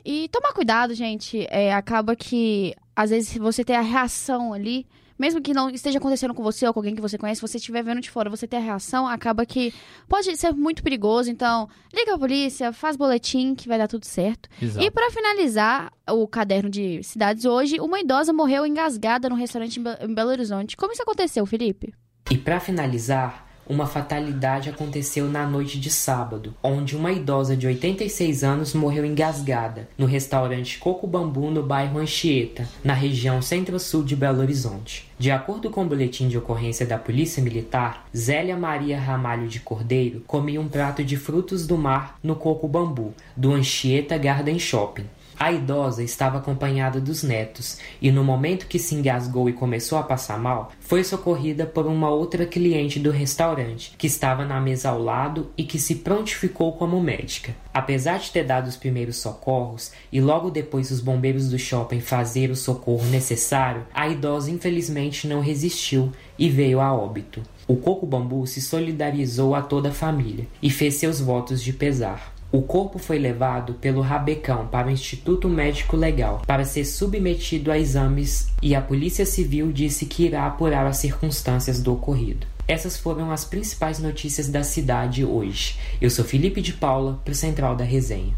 [0.05, 1.45] e tomar cuidado, gente.
[1.49, 5.97] É, acaba que, às vezes, se você tem a reação ali, mesmo que não esteja
[5.97, 8.47] acontecendo com você ou com alguém que você conhece, você estiver vendo de fora, você
[8.47, 9.73] ter a reação, acaba que
[10.07, 11.29] pode ser muito perigoso.
[11.29, 14.49] Então, liga a polícia, faz boletim, que vai dar tudo certo.
[14.61, 14.85] Exato.
[14.85, 20.13] E pra finalizar o caderno de cidades hoje, uma idosa morreu engasgada num restaurante em
[20.13, 20.77] Belo Horizonte.
[20.77, 21.93] Como isso aconteceu, Felipe?
[22.29, 28.43] E para finalizar, uma fatalidade aconteceu na noite de sábado, onde uma idosa de 86
[28.43, 34.39] anos morreu engasgada no restaurante Coco Bambu no bairro Anchieta, na região centro-sul de Belo
[34.39, 35.07] Horizonte.
[35.19, 40.21] De acordo com o boletim de ocorrência da Polícia Militar, Zélia Maria Ramalho de Cordeiro
[40.27, 45.05] comia um prato de frutos do mar no Coco Bambu, do Anchieta Garden Shopping.
[45.39, 50.03] A idosa estava acompanhada dos netos e, no momento que se engasgou e começou a
[50.03, 54.99] passar mal, foi socorrida por uma outra cliente do restaurante, que estava na mesa ao
[54.99, 57.55] lado e que se prontificou como médica.
[57.71, 62.49] Apesar de ter dado os primeiros socorros e logo depois os bombeiros do shopping fazer
[62.49, 67.43] o socorro necessário, a idosa infelizmente não resistiu e veio a óbito.
[67.67, 72.36] O Coco Bambu se solidarizou a toda a família e fez seus votos de pesar.
[72.49, 77.77] O corpo foi levado pelo Rabecão para o Instituto Médico Legal para ser submetido a
[77.77, 82.47] exames e a Polícia Civil disse que irá apurar as circunstâncias do ocorrido.
[82.65, 85.75] Essas foram as principais notícias da cidade hoje.
[86.01, 88.33] Eu sou Felipe de Paula, para o Central da Resenha.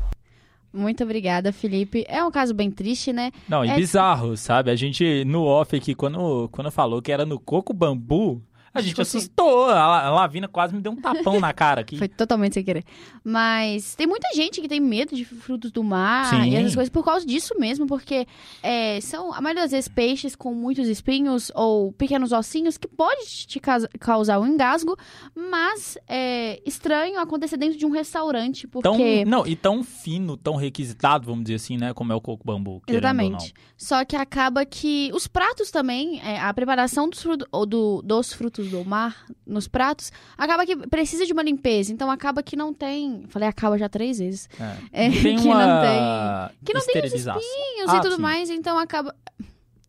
[0.72, 2.06] Muito obrigada, Felipe.
[2.08, 3.32] É um caso bem triste, né?
[3.48, 4.70] Não, e É- bizarro, sabe?
[4.70, 8.42] A gente, no off aqui, quando, quando falou que era no Coco Bambu,
[8.74, 9.66] a gente Tipo assim- assustou.
[9.66, 11.98] A, La- a Lavina quase me deu um tapão na cara aqui.
[12.00, 12.84] Foi totalmente sem querer.
[13.24, 16.50] Mas tem muita gente que tem medo de frutos do mar Sim.
[16.50, 18.28] e essas coisas por causa disso mesmo, porque
[18.64, 23.26] é, são, a maioria das vezes, peixes com muitos espinhos ou pequenos ossinhos que pode
[23.48, 23.60] te
[24.00, 24.96] causar um engasgo,
[25.36, 29.26] mas é estranho acontecer dentro de um restaurante, Tão, porque...
[29.26, 31.94] não, e tão fino, tão requisitado, vamos dizer assim, né?
[31.94, 32.82] Como é o Coco Bambu.
[32.88, 33.54] Exatamente.
[33.78, 38.69] Só que acaba que os pratos também, é, a preparação dos, fruto- do- dos frutos
[38.70, 41.92] do mar nos pratos, acaba que precisa de uma limpeza.
[41.92, 43.24] Então acaba que não tem.
[43.30, 44.48] Falei acaba já três vezes.
[44.94, 45.06] É.
[45.08, 46.58] É, Tem que uma não tem.
[46.66, 48.22] Que não tem os espinhos Ah, e tudo sim.
[48.22, 49.14] mais, então acaba.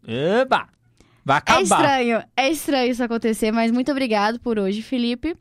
[0.06, 0.68] Eba!
[1.24, 1.60] Vai acabar.
[1.60, 5.36] É estranho, é estranho isso acontecer, mas muito obrigado por hoje, Felipe.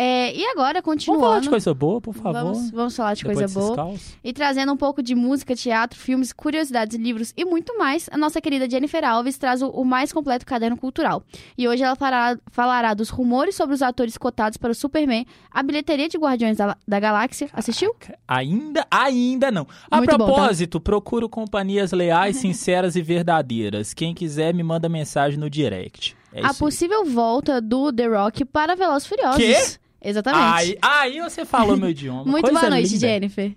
[0.00, 1.40] É, e agora, Vamos falar continuando.
[1.40, 2.32] de coisa boa, por favor.
[2.32, 3.74] Vamos, vamos falar de Depois coisa boa.
[3.74, 4.14] caos.
[4.22, 8.40] E trazendo um pouco de música, teatro, filmes, curiosidades, livros e muito mais, a nossa
[8.40, 11.24] querida Jennifer Alves traz o, o mais completo caderno cultural.
[11.56, 15.62] E hoje ela fará- falará dos rumores sobre os atores cotados para o Superman, a
[15.64, 17.48] bilheteria de Guardiões da, da Galáxia.
[17.52, 17.92] Assistiu?
[18.28, 19.66] Ainda, ainda não.
[19.90, 20.32] A Muito bom, tá?
[20.32, 23.92] propósito, procuro companhias leais, sinceras e verdadeiras.
[23.94, 26.16] Quem quiser me manda mensagem no direct.
[26.32, 26.58] É a isso aí.
[26.58, 29.36] possível volta do The Rock para Velozes Furiosos.
[29.38, 29.56] Quê?
[30.02, 30.78] Exatamente.
[30.82, 32.24] Aí, aí você falou meu idioma.
[32.30, 33.06] Muito Coisa boa noite, linda.
[33.06, 33.52] Jennifer.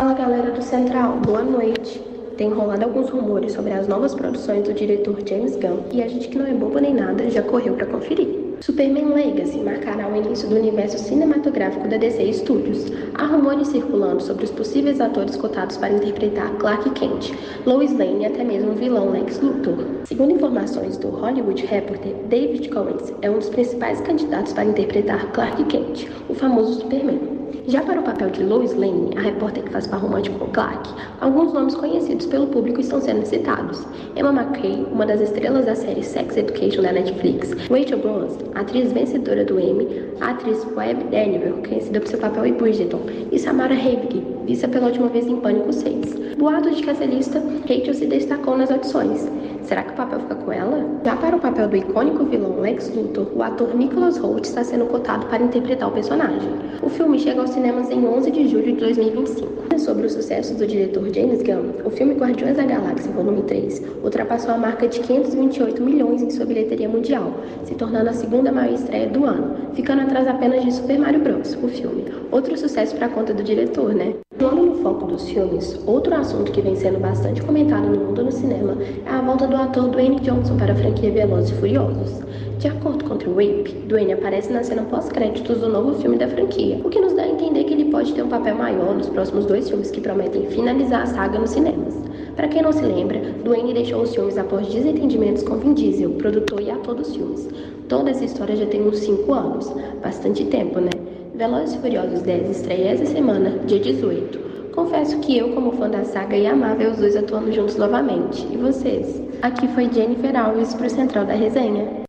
[0.00, 2.00] Fala galera do Central, boa noite.
[2.36, 6.28] Tem rolado alguns rumores sobre as novas produções do diretor James Gunn e a gente
[6.28, 8.45] que não é bobo nem nada já correu pra conferir.
[8.60, 12.86] Superman Legacy marcará o início do universo cinematográfico da DC Studios.
[13.14, 17.32] Há rumores circulando sobre os possíveis atores cotados para interpretar Clark Kent,
[17.66, 19.84] Lois Lane e até mesmo o vilão Lex Luthor.
[20.04, 25.62] Segundo informações do Hollywood Reporter, David Collins é um dos principais candidatos para interpretar Clark
[25.64, 27.35] Kent, o famoso Superman.
[27.68, 30.88] Já para o papel de Lois Lane, a repórter que faz par romântico com Clark,
[31.20, 33.84] alguns nomes conhecidos pelo público estão sendo citados.
[34.14, 39.44] Emma McKay, uma das estrelas da série Sex Education da Netflix, Rachel Bronston, atriz vencedora
[39.44, 39.88] do Emmy,
[40.20, 43.00] a atriz Webb Daniel, conhecida por seu papel em Bridgerton,
[43.32, 46.36] e Samara Havig, vista pela última vez em Pânico 6.
[46.38, 49.28] Boatos de que Rachel se destacou nas audições.
[49.66, 50.86] Será que o papel fica com ela?
[51.04, 54.86] Já para o papel do icônico vilão Lex Luthor, o ator Nicholas Hoult está sendo
[54.86, 56.48] cotado para interpretar o personagem.
[56.80, 59.56] O filme chega aos cinemas em 11 de julho de 2025.
[59.76, 64.54] Sobre o sucesso do diretor James Gunn, o filme Guardiões da Galáxia Volume 3 ultrapassou
[64.54, 69.08] a marca de 528 milhões em sua bilheteria mundial, se tornando a segunda maior estreia
[69.08, 72.04] do ano, ficando atrás apenas de Super Mario Bros., o filme.
[72.30, 74.14] Outro sucesso para conta do diretor, né?
[74.38, 78.30] Falando no foco dos filmes, outro assunto que vem sendo bastante comentado no mundo do
[78.30, 78.76] cinema
[79.06, 82.22] é a volta do ator Dwayne Johnson para a franquia Velozes e Furiosos.
[82.58, 86.80] De acordo com True Rape, Dwayne aparece na cena pós-créditos do novo filme da franquia,
[86.82, 89.46] o que nos dá a entender que ele pode ter um papel maior nos próximos
[89.46, 91.94] dois filmes que prometem finalizar a saga nos cinemas.
[92.34, 96.60] Para quem não se lembra, Dwayne deixou os filmes após desentendimentos com Vin Diesel, produtor
[96.60, 97.48] e ator dos filmes.
[97.88, 100.90] Toda essa história já tem uns 5 anos, bastante tempo, né?
[101.34, 104.46] Velozes e Furiosos 10 estreia essa semana, dia 18.
[104.74, 108.46] Confesso que eu, como fã da saga, ia amar ver os dois atuando juntos novamente.
[108.52, 109.25] E vocês?
[109.42, 112.04] Aqui foi Jennifer Alves pro Central da Resenha.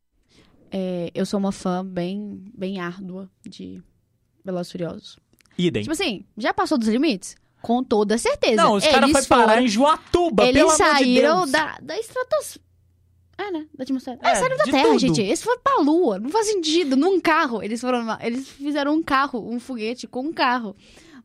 [0.71, 3.81] É, eu sou uma fã bem, bem árdua de
[4.43, 5.19] Velozes Furiosos.
[5.57, 5.83] Idem.
[5.83, 7.35] Tipo assim, já passou dos limites?
[7.61, 8.55] Com toda certeza.
[8.55, 11.51] Não, os caras Eles foram parar em Joatuba, Eles pelo amor de saíram Deus.
[11.51, 12.65] da, da estratosfera.
[13.39, 13.67] É, né?
[13.75, 14.19] Da atmosfera.
[14.23, 14.99] É, É, saíram da de Terra, tudo.
[14.99, 15.21] gente.
[15.21, 16.17] Eles foram pra Lua.
[16.19, 16.95] Não faz sentido.
[16.95, 17.61] Num carro.
[17.61, 18.05] Eles foram.
[18.21, 20.75] Eles fizeram um carro, um foguete com um carro.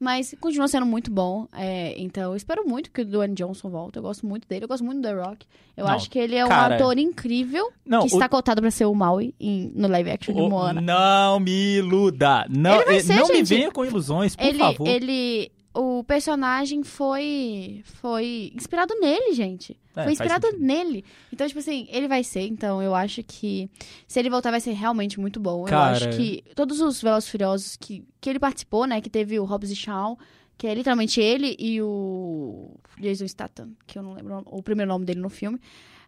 [0.03, 1.47] Mas continua sendo muito bom.
[1.53, 3.97] é, então, eu espero muito que o Dwayne Johnson volte.
[3.99, 4.65] Eu gosto muito dele.
[4.65, 5.47] Eu gosto muito do The Rock.
[5.77, 7.71] Eu Não, acho que ele é um cara, ator incrível.
[7.87, 10.49] Não, que o- está cotado pra ser o Maui em- no live action de Ô,
[10.49, 10.81] Moana.
[10.81, 12.45] Não me iluda.
[12.51, 13.49] Não, Ele eh, ser, não me gente.
[13.49, 14.89] venha com ilusões, por ele, favor.
[14.89, 15.53] ele.
[15.75, 17.83] O personagem foi.
[17.85, 19.79] Foi inspirado nele, gente.
[19.97, 21.05] É, foi inspirado nele.
[21.33, 22.43] Então, tipo assim, ele vai ser.
[22.43, 23.71] Então, eu acho que
[24.07, 25.65] se ele voltar, vai ser realmente muito bom.
[25.65, 25.93] Cara.
[25.93, 29.01] Eu acho que todos os Velozes Furiosos que, que ele participou, né?
[29.01, 30.19] Que teve o Hobbs e Shaw,
[30.59, 35.05] que é literalmente ele e o Jason Statham, que eu não lembro o primeiro nome
[35.05, 35.59] dele no filme.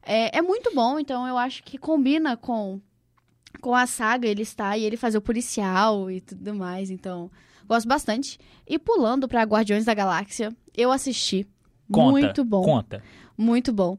[0.02, 2.80] É, é muito bom, então eu acho que combina com,
[3.60, 6.90] com a saga ele estar e ele fazer o policial e tudo mais.
[6.90, 7.30] Então,
[7.66, 8.38] gosto bastante.
[8.66, 11.46] E pulando pra Guardiões da Galáxia, eu assisti.
[11.90, 12.62] Conta, muito bom.
[12.62, 13.02] Conta.
[13.36, 13.98] Muito bom.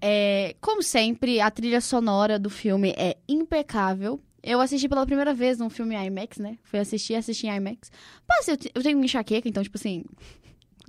[0.00, 4.20] É, como sempre, a trilha sonora do filme é impecável.
[4.42, 6.56] Eu assisti pela primeira vez num filme IMAX, né?
[6.62, 7.90] Fui assistir, assisti em IMAX.
[8.28, 10.04] Mas eu, eu tenho enxaqueca, então, tipo assim...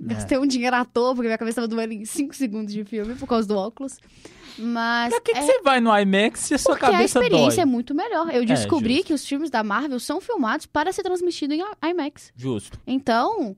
[0.00, 0.14] É.
[0.14, 3.14] Gastei um dinheiro à toa, porque minha cabeça tava doendo em 5 segundos de filme,
[3.14, 3.98] por causa do óculos.
[4.58, 5.10] Mas...
[5.10, 7.60] Pra que, que é- você vai no IMAX se a sua porque a cabeça experiência
[7.62, 7.72] é dói?
[7.72, 8.34] muito melhor.
[8.34, 9.06] Eu descobri justo.
[9.06, 12.32] que os filmes da Marvel são filmados para ser transmitido em IMAX.
[12.36, 12.78] Justo.
[12.86, 13.56] Então,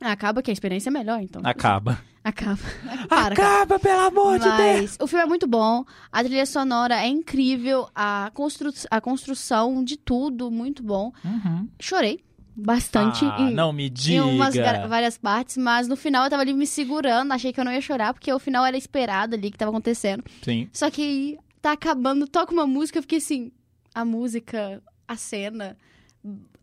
[0.00, 1.40] acaba que a experiência é melhor, então.
[1.44, 1.98] Acaba.
[2.22, 2.60] Acaba.
[3.08, 3.62] Para, cara.
[3.62, 4.58] Acaba, pelo amor de Deus.
[4.58, 9.82] Mas o filme é muito bom, a trilha sonora é incrível, a, constru a construção
[9.82, 11.12] de tudo, muito bom.
[11.24, 11.68] Uhum.
[11.80, 12.22] Chorei
[12.54, 14.16] bastante Ah, em, não me diga.
[14.16, 17.64] em umas várias partes, mas no final eu tava ali me segurando, achei que eu
[17.64, 20.22] não ia chorar, porque o final era esperado ali que tava acontecendo.
[20.42, 20.68] Sim.
[20.72, 23.50] Só que tá acabando, toca uma música, eu fiquei assim,
[23.94, 25.76] a música, a cena,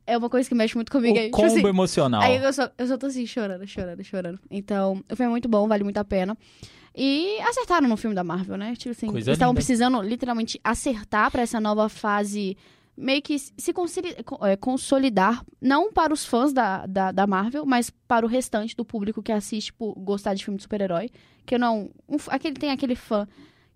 [0.06, 1.16] é uma coisa que mexe muito comigo.
[1.16, 2.22] O aí, tipo combo assim, emocional.
[2.22, 4.40] Aí eu só, eu só tô assim, chorando, chorando, chorando.
[4.50, 6.38] Então, é muito bom, vale muito a pena.
[6.96, 8.76] E acertaram no filme da Marvel, né?
[8.76, 12.58] Tipo assim, Coisa eles estavam precisando literalmente acertar pra essa nova fase,
[13.00, 13.54] meio que se
[14.42, 18.84] é, consolidar, não para os fãs da, da, da Marvel, mas para o restante do
[18.84, 21.10] público que assiste por gostar de filme de super-herói.
[21.46, 21.90] Que não.
[22.08, 23.28] Um, aquele, tem aquele fã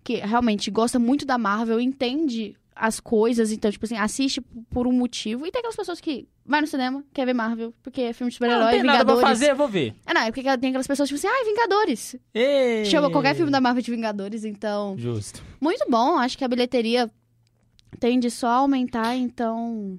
[0.04, 4.92] que realmente gosta muito da Marvel, entende as coisas, então, tipo assim, assiste por um
[4.92, 5.46] motivo.
[5.46, 8.38] E tem aquelas pessoas que vai no cinema, quer ver Marvel, porque é filme de
[8.40, 9.38] Não, super-herói, tem nada pra Vingadores.
[9.40, 9.94] fazer, vou ver.
[10.04, 12.16] É, não, é porque tem aquelas pessoas, tipo assim, ai, Vingadores.
[12.34, 12.84] Ei.
[12.84, 14.96] Chama qualquer filme da Marvel de Vingadores, então.
[14.98, 15.42] Justo.
[15.60, 17.10] Muito bom, acho que a bilheteria
[17.98, 19.98] tende só a aumentar, então.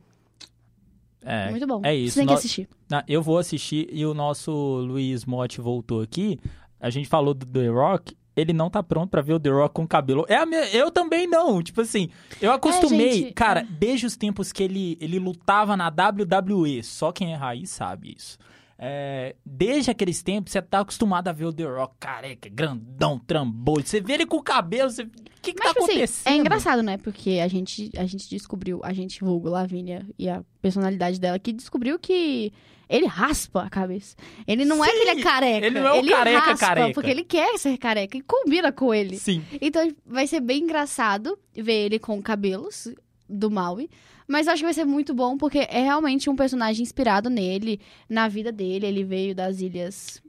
[1.23, 1.81] É, muito bom.
[1.83, 2.13] é isso.
[2.13, 2.69] Você tem que Nó- assistir.
[2.91, 6.39] Ah, eu vou assistir e o nosso Luiz Motti voltou aqui.
[6.79, 8.15] A gente falou do The Rock.
[8.35, 10.25] Ele não tá pronto pra ver o The Rock com cabelo.
[10.27, 11.63] É a minha- eu também não.
[11.63, 12.09] Tipo assim,
[12.41, 13.07] eu acostumei.
[13.07, 13.63] É, gente, cara, é.
[13.63, 16.83] desde os tempos que ele, ele lutava na WWE.
[16.83, 18.37] Só quem é raiz sabe isso.
[18.77, 23.85] É, desde aqueles tempos, você tá acostumado a ver o The Rock careca, grandão, trambolho.
[23.85, 25.03] Você vê ele com o cabelo, você...
[25.03, 25.09] o
[25.41, 26.33] que que Mas, tá tipo assim, acontecendo?
[26.33, 26.97] é engraçado, né?
[26.97, 31.53] Porque a gente, a gente descobriu, a gente vulgo Lavínia e a personalidade dela, que
[31.53, 32.51] descobriu que
[32.89, 34.15] ele raspa a cabeça.
[34.45, 35.67] Ele não é que ele é careca.
[35.67, 36.93] ele não é o careca raspa, careca.
[36.93, 39.17] Porque ele quer ser careca e combina com ele.
[39.17, 39.43] Sim.
[39.61, 42.89] Então vai ser bem engraçado ver ele com cabelos.
[43.29, 43.89] Do Maui.
[44.27, 48.27] Mas acho que vai ser muito bom, porque é realmente um personagem inspirado nele, na
[48.27, 48.85] vida dele.
[48.85, 50.21] Ele veio das ilhas.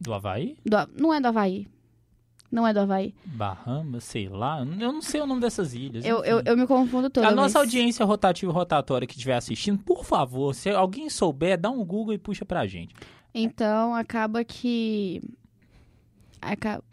[0.00, 0.56] Do Havaí?
[0.64, 1.66] do- não é do Havaí.
[2.50, 3.14] Não é do Havaí.
[3.26, 4.60] Bahamas, sei lá.
[4.60, 6.02] Eu não sei o nome dessas ilhas.
[6.04, 7.28] Eu, eu, eu me confundo toda.
[7.28, 11.58] A nossa mas- audiência rotativa e rotatória que estiver assistindo, por favor, se alguém souber,
[11.60, 12.94] dá um Google e puxa pra gente.
[13.34, 15.20] Então acaba que.
[16.40, 16.84] Acaba...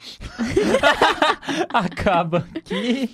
[1.70, 3.10] Acaba que.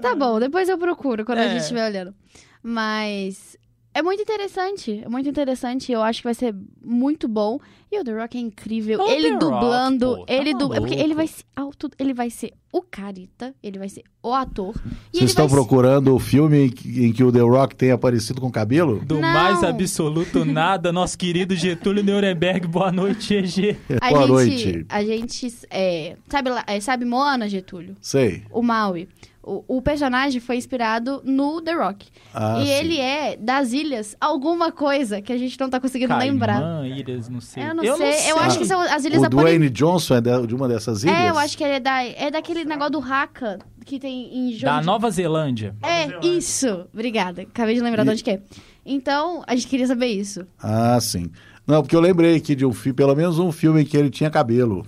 [0.00, 1.48] Tá bom, depois eu procuro quando a É.
[1.50, 2.14] gente estiver olhando.
[2.62, 3.56] Mas
[3.92, 5.02] é muito interessante.
[5.04, 5.90] É muito interessante.
[5.92, 7.58] Eu acho que vai ser muito bom.
[7.92, 9.00] E o The Rock é incrível.
[9.00, 10.06] O ele The dublando.
[10.10, 10.72] Rock, pô, tá ele du...
[10.74, 11.90] é porque ele vai ser auto...
[11.98, 13.52] Ele vai ser o carita.
[13.60, 14.76] Ele vai ser o ator.
[14.76, 17.90] E Vocês ele estão vai ser- procurando o filme em que, o The Rock tem
[17.90, 19.00] aparecido com cabelo?
[19.04, 19.22] Do Não.
[19.22, 22.68] mais absoluto nada, nosso querido Getúlio Nuremberg.
[22.68, 23.76] Boa noite, EG.
[24.00, 24.86] A Boa gente, noite.
[24.88, 25.52] A gente.
[25.68, 26.16] É...
[26.28, 27.96] Sabe, é, sabe Moana, Getúlio?
[28.00, 28.44] Sei.
[28.52, 29.08] O Maui.
[29.42, 32.06] O, o personagem foi inspirado no The Rock.
[32.34, 32.72] Ah, e sim.
[32.72, 36.60] ele é das ilhas alguma coisa que a gente não tá conseguindo lembrar.
[36.60, 37.62] Caimã, Ilhas, não sei.
[37.64, 38.30] Eu não sei.
[38.30, 40.68] Eu acho que são as ilhas O da Poli- Dwayne Johnson é de de uma
[40.68, 41.16] dessas ilhas?
[41.16, 44.52] É, eu acho que ele é, da, é daquele negócio do Haka que tem em
[44.52, 44.66] jogo.
[44.66, 45.74] Da de- Nova Zelândia.
[45.82, 46.86] É, isso.
[46.92, 47.42] Obrigada.
[47.42, 48.40] Acabei de lembrar de E- onde que é.
[48.84, 50.46] Então, a gente queria saber isso.
[50.62, 51.30] Ah, sim.
[51.66, 54.10] Não, porque eu lembrei aqui de um filme, pelo menos um filme em que ele
[54.10, 54.84] tinha cabelo.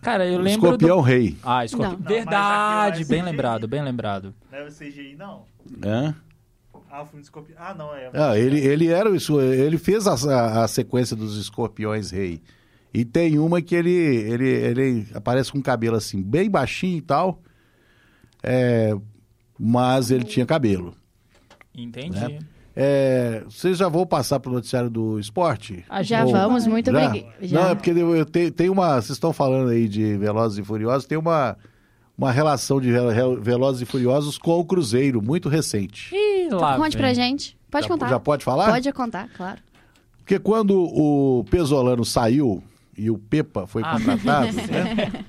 [0.00, 1.02] Cara, eu lembro Escorpião do...
[1.02, 1.36] Rei.
[1.42, 1.96] Ah, Escorpião.
[2.00, 4.34] Verdade, é bem lembrado, bem lembrado.
[4.50, 5.42] Não é o CGI, não?
[5.84, 6.14] Hã?
[6.90, 7.56] Ah, o filme de Escorpião.
[7.60, 8.10] Ah, não, é.
[8.14, 12.40] Ah, ele, ele era isso, ele fez a, a- a sequência dos Escorpiões Rei.
[12.94, 17.42] E tem uma que ele, ele, ele aparece com cabelo assim, bem baixinho e tal.
[18.42, 18.96] É,
[19.58, 20.94] mas ele tinha cabelo.
[21.74, 22.18] Entendi.
[22.18, 22.38] Né?
[22.80, 25.84] É, vocês já vão passar pro noticiário do esporte?
[25.88, 26.92] A Já gente- vamos, muito.
[26.92, 27.60] Já.
[27.60, 28.94] Não, é porque eu, eu tenho, tem uma.
[29.02, 31.56] Vocês estão falando aí de Velozes e Furiosos, tem uma,
[32.16, 36.14] uma relação de Ve- Ve- Velozes e Furiosos com o Cruzeiro, muito recente.
[36.14, 37.00] Ih, lá Conte vem.
[37.02, 37.58] pra gente.
[37.68, 38.08] Pode já, contar.
[38.10, 38.70] Já pode falar?
[38.70, 39.58] Pode contar, claro.
[40.18, 42.62] Porque quando o Pesolano saiu
[42.96, 45.24] e o Pepa foi Ah, contratado, né?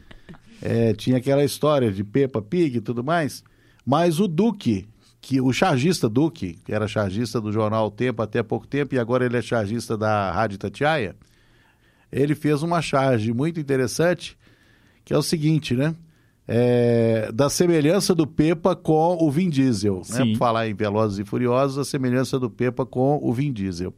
[0.61, 3.43] É, tinha aquela história de Pepa Pig e tudo mais.
[3.85, 4.87] Mas o Duque,
[5.21, 8.95] que o chargista Duque, que era chargista do jornal O Tempo até há pouco tempo
[8.95, 11.15] e agora ele é chargista da Rádio Tatiaia,
[12.11, 14.37] ele fez uma charge muito interessante,
[15.03, 15.95] que é o seguinte, né?
[16.51, 20.01] É, da semelhança do Pepa com o Vin Diesel.
[20.09, 20.25] Né?
[20.25, 23.93] Por falar em Velozes e Furiosos, a semelhança do Pepa com o Vin Diesel.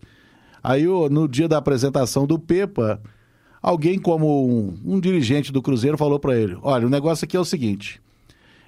[0.62, 3.02] Aí, no dia da apresentação do Pepa,
[3.62, 7.40] alguém como um, um dirigente do Cruzeiro falou para ele: Olha, o negócio aqui é
[7.40, 8.02] o seguinte.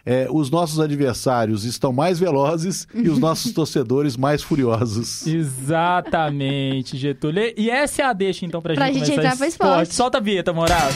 [0.05, 5.25] É, os nossos adversários estão mais velozes e os nossos torcedores mais furiosos.
[5.25, 7.53] Exatamente, Getúlio.
[7.55, 9.95] E essa é a deixa, então, pra, Pra gente gente começar entrar esse pro esporte.
[9.95, 10.93] Solta a vinheta, Morado.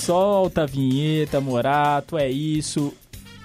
[0.00, 2.92] Solta a vinheta, Morato, é isso.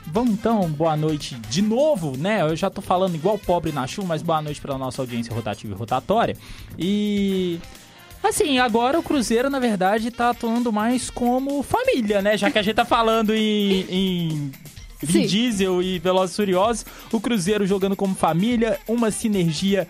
[0.07, 2.41] Vamos então, boa noite de novo, né?
[2.41, 5.73] Eu já tô falando igual pobre na chuva, mas boa noite pra nossa audiência rotativa
[5.73, 6.35] e rotatória.
[6.79, 7.59] E.
[8.23, 12.37] Assim, agora o Cruzeiro, na verdade, tá atuando mais como família, né?
[12.37, 13.85] Já que a gente tá falando em.
[13.89, 14.51] em
[15.01, 15.27] Vin.
[15.27, 19.87] Diesel e Velozes e Furiosos, o Cruzeiro jogando como família, uma sinergia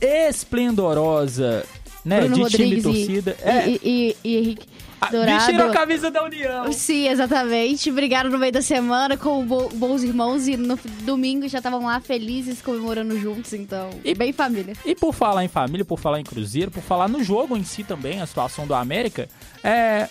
[0.00, 1.64] esplendorosa,
[2.04, 2.20] né?
[2.20, 3.36] Bruno de Rodrigues time e e, torcida.
[3.42, 4.75] É, e, e, e Henrique
[5.10, 5.38] Dourado.
[5.46, 6.72] vestiram a camisa da União.
[6.72, 7.90] Sim, exatamente.
[7.90, 12.00] Brigaram no meio da semana com bo- bons irmãos e no domingo já estavam lá
[12.00, 14.74] felizes comemorando juntos, então, E- bem família.
[14.84, 17.84] E por falar em família, por falar em Cruzeiro, por falar no jogo em si
[17.84, 19.28] também, a situação do América,
[19.62, 20.08] é.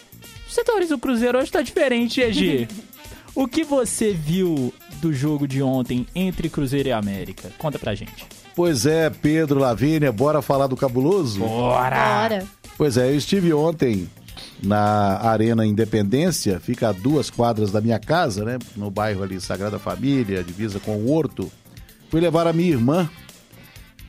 [0.48, 2.68] Os setores do Cruzeiro hoje tá diferente, EG.
[3.36, 4.72] o que você viu
[5.02, 7.52] do jogo de ontem entre Cruzeiro e América?
[7.58, 8.26] Conta pra gente.
[8.56, 11.40] Pois é, Pedro Lavínia, bora falar do cabuloso?
[11.40, 11.96] Bora!
[12.22, 12.48] Bora.
[12.78, 14.08] Pois é, eu estive ontem
[14.62, 18.60] na Arena Independência, fica a duas quadras da minha casa, né?
[18.76, 21.52] No bairro ali Sagrada Família, divisa com o Horto.
[22.10, 23.10] Fui levar a minha irmã,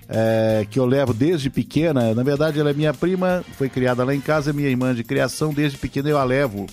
[0.09, 2.15] é, que eu levo desde pequena.
[2.15, 5.03] Na verdade, ela é minha prima, foi criada lá em casa, é minha irmã de
[5.03, 5.53] criação.
[5.53, 6.67] Desde pequena eu a levo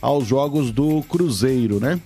[0.00, 2.00] aos jogos do Cruzeiro, né?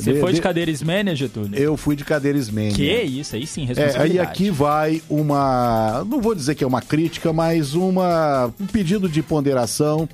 [0.00, 1.58] Você De- foi de de- cadeira Ismênia, Getúlio?
[1.58, 2.74] Eu fui de cadeira Ismênia.
[2.74, 4.12] Que isso, aí sim, É, responsabilidade.
[4.12, 6.04] aí aqui vai uma.
[6.08, 10.08] Não vou dizer que é uma crítica, mas uma, um pedido de ponderação.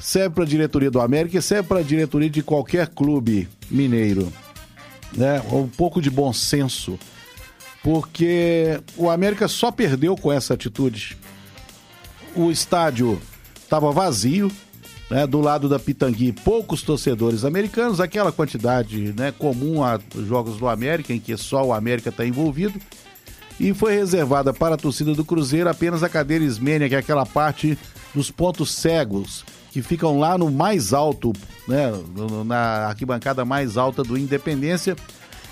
[0.00, 4.32] Serve para a diretoria do América e serve para a diretoria de qualquer clube mineiro.
[5.16, 5.42] Né?
[5.50, 6.98] Um pouco de bom senso.
[7.82, 11.16] Porque o América só perdeu com essa atitude.
[12.34, 13.20] O estádio
[13.62, 14.50] estava vazio,
[15.10, 20.68] né, do lado da Pitangui, poucos torcedores americanos, aquela quantidade né, comum a jogos do
[20.68, 22.80] América, em que só o América está envolvido.
[23.58, 27.24] E foi reservada para a torcida do Cruzeiro apenas a cadeira Ismênia, que é aquela
[27.24, 27.78] parte
[28.14, 31.32] dos pontos cegos, que ficam lá no mais alto,
[31.66, 31.92] né,
[32.44, 34.96] na arquibancada mais alta do Independência,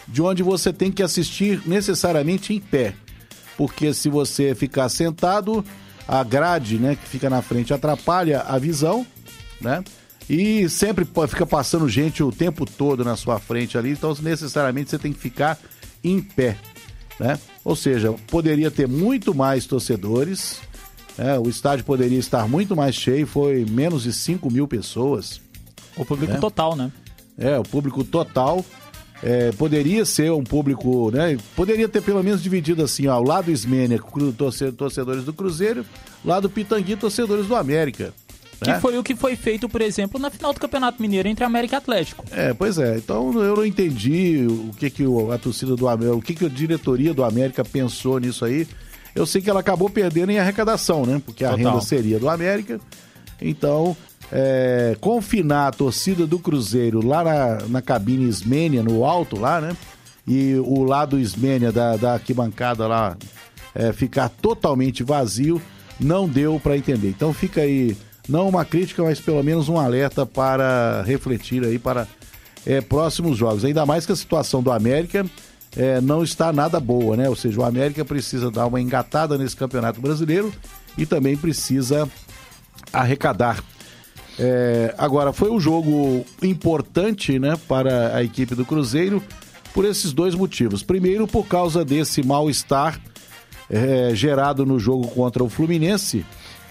[0.06, 2.94] de onde você tem que assistir necessariamente em pé.
[3.56, 5.64] Porque se você ficar sentado,
[6.06, 9.06] a grade, né, que fica na frente atrapalha a visão,
[9.60, 9.82] né?
[10.28, 14.98] E sempre fica passando gente o tempo todo na sua frente ali, então necessariamente você
[14.98, 15.58] tem que ficar
[16.02, 16.56] em pé,
[17.20, 17.38] né?
[17.62, 20.60] Ou seja, poderia ter muito mais torcedores,
[21.18, 21.38] né?
[21.38, 25.40] o estádio poderia estar muito mais cheio, foi menos de 5 mil pessoas,
[25.96, 26.38] O público É.
[26.38, 26.90] total, né?
[27.38, 28.64] é, o público total.
[29.22, 31.38] É, poderia ser um público, né?
[31.56, 33.98] Poderia ter pelo menos dividido assim, ó, o lado Ismênia,
[34.76, 35.84] torcedores do Cruzeiro,
[36.22, 38.12] lado Pitangui, torcedores do América.
[38.60, 38.80] Que né?
[38.80, 41.78] foi o que foi feito, por exemplo, na final do Campeonato Mineiro entre América e
[41.78, 42.24] Atlético.
[42.30, 42.96] É, pois é.
[42.96, 46.44] Então eu não entendi o que que o- a torcida do América, o que que
[46.46, 48.66] a diretoria do América pensou nisso aí.
[49.14, 51.20] Eu sei que ela acabou perdendo em arrecadação, né?
[51.24, 51.72] Porque a Total.
[51.72, 52.80] renda seria do América.
[53.40, 53.96] Então,
[54.32, 59.76] é, confinar a torcida do Cruzeiro lá na, na cabine Ismênia, no alto lá, né?
[60.26, 63.16] E o lado Ismênia da, da arquibancada lá
[63.74, 65.60] é, ficar totalmente vazio,
[66.00, 67.08] não deu para entender.
[67.10, 67.96] Então fica aí,
[68.28, 72.06] não uma crítica, mas pelo menos um alerta para refletir aí para
[72.66, 73.64] é, próximos jogos.
[73.64, 75.26] Ainda mais que a situação do América
[75.76, 77.28] é, não está nada boa, né?
[77.28, 80.52] Ou seja, o América precisa dar uma engatada nesse campeonato brasileiro
[80.96, 82.08] e também precisa
[82.92, 83.62] arrecadar.
[84.38, 89.22] É, agora, foi um jogo importante né, para a equipe do Cruzeiro
[89.72, 90.82] por esses dois motivos.
[90.82, 93.00] Primeiro, por causa desse mal-estar
[94.12, 96.24] gerado no jogo contra o Fluminense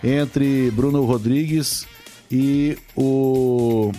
[0.04, 1.88] entre Bruno Rodrigues
[2.32, 3.92] e o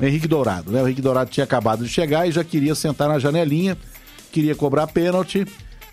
[0.00, 0.72] Henrique Dourado.
[0.72, 0.82] Né?
[0.82, 3.76] O Henrique Dourado tinha acabado de chegar e já queria sentar na janelinha,
[4.32, 5.46] queria cobrar pênalti,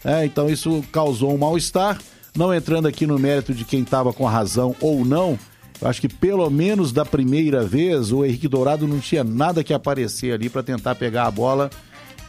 [0.03, 0.25] né?
[0.25, 1.99] então isso causou um mal-estar.
[2.35, 5.39] Não entrando aqui no mérito de quem estava com a razão ou não,
[5.81, 9.73] eu acho que pelo menos da primeira vez o Henrique Dourado não tinha nada que
[9.73, 11.69] aparecer ali para tentar pegar a bola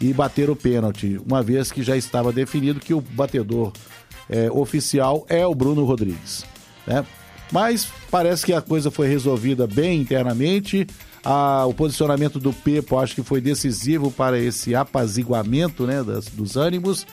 [0.00, 3.72] e bater o pênalti, uma vez que já estava definido que o batedor
[4.30, 6.44] é, oficial é o Bruno Rodrigues.
[6.86, 7.04] Né?
[7.50, 10.86] Mas parece que a coisa foi resolvida bem internamente.
[11.66, 17.06] O posicionamento do Pepo acho que foi decisivo para esse apaziguamento né, das- dos ânimos.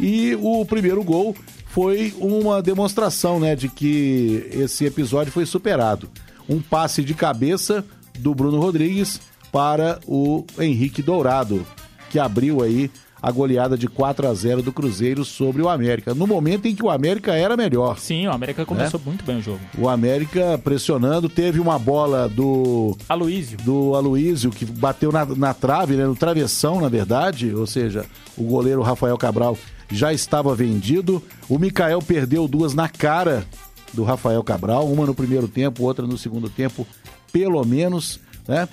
[0.00, 1.34] E o primeiro gol
[1.66, 6.08] foi uma demonstração né, de que esse episódio foi superado.
[6.48, 7.84] Um passe de cabeça
[8.18, 9.20] do Bruno Rodrigues
[9.52, 11.66] para o Henrique Dourado,
[12.10, 16.26] que abriu aí a goleada de 4 a 0 do Cruzeiro sobre o América, no
[16.26, 17.98] momento em que o América era melhor.
[17.98, 19.60] Sim, o América começou muito bem o jogo.
[19.76, 23.58] O América pressionando, teve uma bola do Aloísio.
[23.58, 28.04] do Aloísio, que bateu na, na trave, né, no travessão, na verdade, ou seja,
[28.36, 29.56] o goleiro Rafael Cabral
[29.90, 31.22] já estava vendido.
[31.48, 33.44] O Mikael perdeu duas na cara
[33.92, 36.86] do Rafael Cabral, uma no primeiro tempo, outra no segundo tempo,
[37.32, 38.68] pelo menos, né?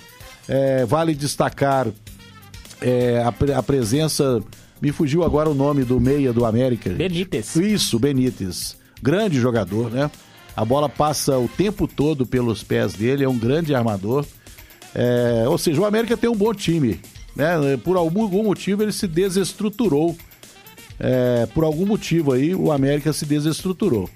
[0.48, 1.88] É, vale destacar
[2.80, 4.42] é, a, a presença,
[4.80, 6.90] me fugiu agora o nome do meia do América.
[6.90, 6.98] gente.
[6.98, 7.56] Benítez.
[7.56, 8.76] Isso, Benítez.
[9.02, 10.10] Grande jogador, né?
[10.56, 14.24] A bola passa o tempo todo pelos pés dele, é um grande armador.
[14.94, 16.98] É, ou seja, o América tem um bom time.
[17.34, 17.76] Né?
[17.84, 20.16] Por algum, motivo ele se desestruturou.
[20.98, 24.08] É, por algum motivo aí o América se desestruturou.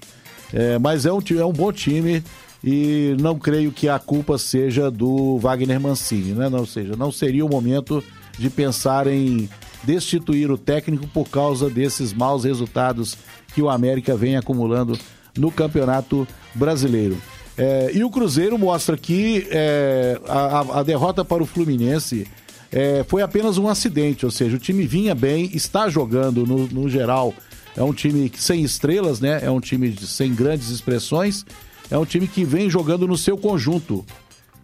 [0.51, 2.23] É, mas é um, é um bom time
[2.63, 6.49] e não creio que a culpa seja do Wagner Mancini, né?
[6.49, 8.03] Não, ou seja, não seria o momento
[8.37, 9.49] de pensar em
[9.83, 13.17] destituir o técnico por causa desses maus resultados
[13.53, 14.97] que o América vem acumulando
[15.37, 17.17] no Campeonato Brasileiro.
[17.57, 22.25] É, e o Cruzeiro mostra que é, a, a- derrota para o Fluminense
[22.71, 26.89] é, foi apenas um acidente, ou seja, o time vinha bem, está jogando no, no
[26.89, 27.33] geral.
[27.75, 29.39] É um time sem estrelas, né?
[29.43, 31.45] É um time sem grandes expressões.
[31.89, 34.05] É um time que vem jogando no seu conjunto,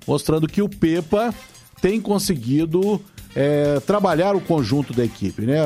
[0.08, 1.34] mostrando que o Pepa
[1.82, 3.02] tem conseguido
[3.38, 5.60] é, trabalhar o conjunto da equipe, né?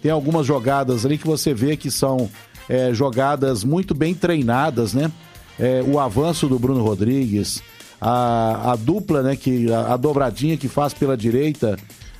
[0.00, 2.30] Tem algumas jogadas ali que você vê que são
[2.66, 5.12] é, jogadas muito bem treinadas, né?
[5.60, 7.62] É, o avanço do Bruno Rodrigues,
[8.00, 9.36] a, a dupla, né?
[9.36, 11.76] Que, a, a dobradinha que faz pela direita,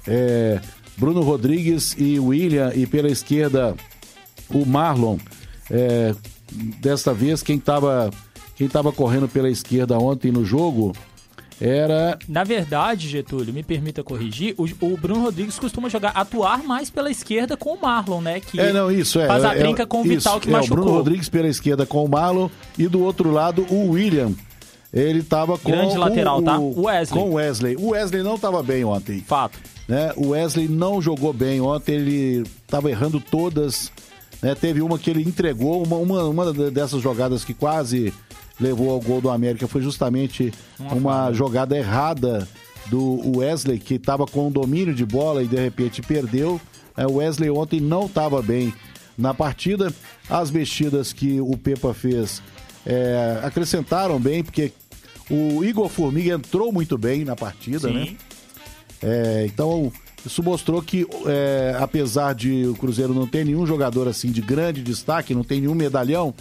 [0.06, 0.60] é,
[0.98, 3.74] Bruno Rodrigues e William, e pela esquerda
[4.50, 5.16] o Marlon.
[5.70, 6.14] É,
[6.82, 8.10] desta vez, quem estava
[8.56, 10.92] quem tava correndo pela esquerda ontem no jogo
[11.62, 16.90] era Na verdade, Getúlio, me permita corrigir, o, o Bruno Rodrigues costuma jogar, atuar mais
[16.90, 18.40] pela esquerda com o Marlon, né?
[18.40, 19.26] Que É, não, isso, é.
[19.26, 20.78] Faz a é, trinca com o isso, Vital que é, machucou.
[20.78, 24.32] O Bruno Rodrigues pela esquerda com o Marlon e do outro lado o William.
[24.92, 26.58] Ele tava com Grande o, lateral, o, tá?
[26.58, 27.22] O Wesley.
[27.22, 27.76] Com o Wesley.
[27.76, 29.20] O Wesley não tava bem ontem.
[29.26, 29.58] Fato.
[29.88, 30.12] né?
[30.16, 33.90] O Wesley não jogou bem ontem, ele estava errando todas.
[34.42, 34.54] né?
[34.54, 38.12] Teve uma que ele entregou, uma, uma, uma dessas jogadas que quase
[38.62, 42.48] levou ao gol do América foi justamente Uma uma, jogada errada
[42.86, 46.60] do Wesley, que estava com o domínio de bola e de repente perdeu.
[46.96, 48.72] É, O Wesley ontem não estava bem
[49.16, 49.92] na partida.
[50.28, 52.42] As mexidas que o Pepa fez
[52.86, 54.72] é, acrescentaram bem, porque
[55.30, 58.06] o Igor Formiga entrou muito bem na partida, né?
[58.06, 58.16] Sim.
[59.02, 59.92] É, então,
[60.24, 64.82] isso mostrou que, é, apesar de o Cruzeiro não ter nenhum jogador assim de grande
[64.82, 66.34] destaque, não tem nenhum medalhão,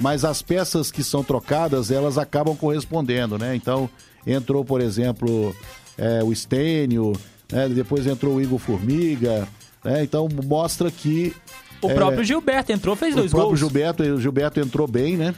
[0.00, 3.54] mas as peças que são trocadas, elas acabam correspondendo, né?
[3.54, 3.88] Então,
[4.26, 5.54] entrou, por exemplo,
[5.96, 7.12] é, o Stênio,
[7.50, 7.68] né?
[7.68, 9.46] depois entrou o Igor Formiga,
[9.84, 10.02] né?
[10.02, 11.34] Então, mostra que
[11.82, 13.60] O É, próprio Gilberto entrou, fez o dois próprio gols.
[13.60, 15.34] Gilberto, o Gilberto entrou bem, né?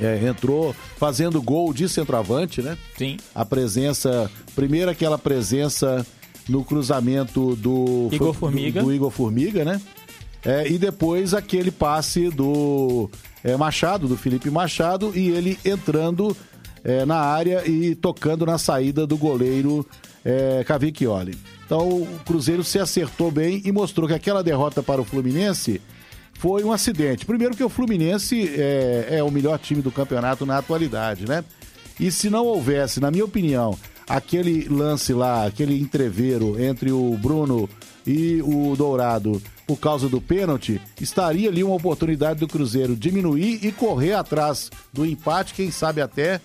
[0.00, 2.76] É, entrou fazendo gol de centroavante, né?
[2.96, 3.16] Sim.
[3.34, 6.06] a presença, primeiro aquela presença
[6.48, 8.82] no cruzamento do Igor do- Formiga.
[8.82, 9.80] do, Igor Formiga, né?
[10.44, 13.08] É, e depois aquele passe do
[13.44, 16.36] é, Machado, do Felipe Machado, e ele entrando
[16.82, 19.86] é, na área e tocando na saída do goleiro
[20.24, 21.38] é, Cavicchioli.
[21.64, 25.80] Então o Cruzeiro se acertou bem e mostrou que aquela derrota para o Fluminense
[26.34, 27.24] foi um acidente.
[27.24, 31.44] Primeiro que o Fluminense é, é o melhor time do campeonato na atualidade, né?
[32.00, 33.78] E se não houvesse, na minha opinião,
[34.08, 37.68] aquele lance lá, aquele entreveiro entre o Bruno
[38.06, 39.40] e o Dourado
[39.72, 45.06] por causa do pênalti, estaria ali uma oportunidade do Cruzeiro diminuir e correr atrás do
[45.06, 46.42] empate, quem sabe até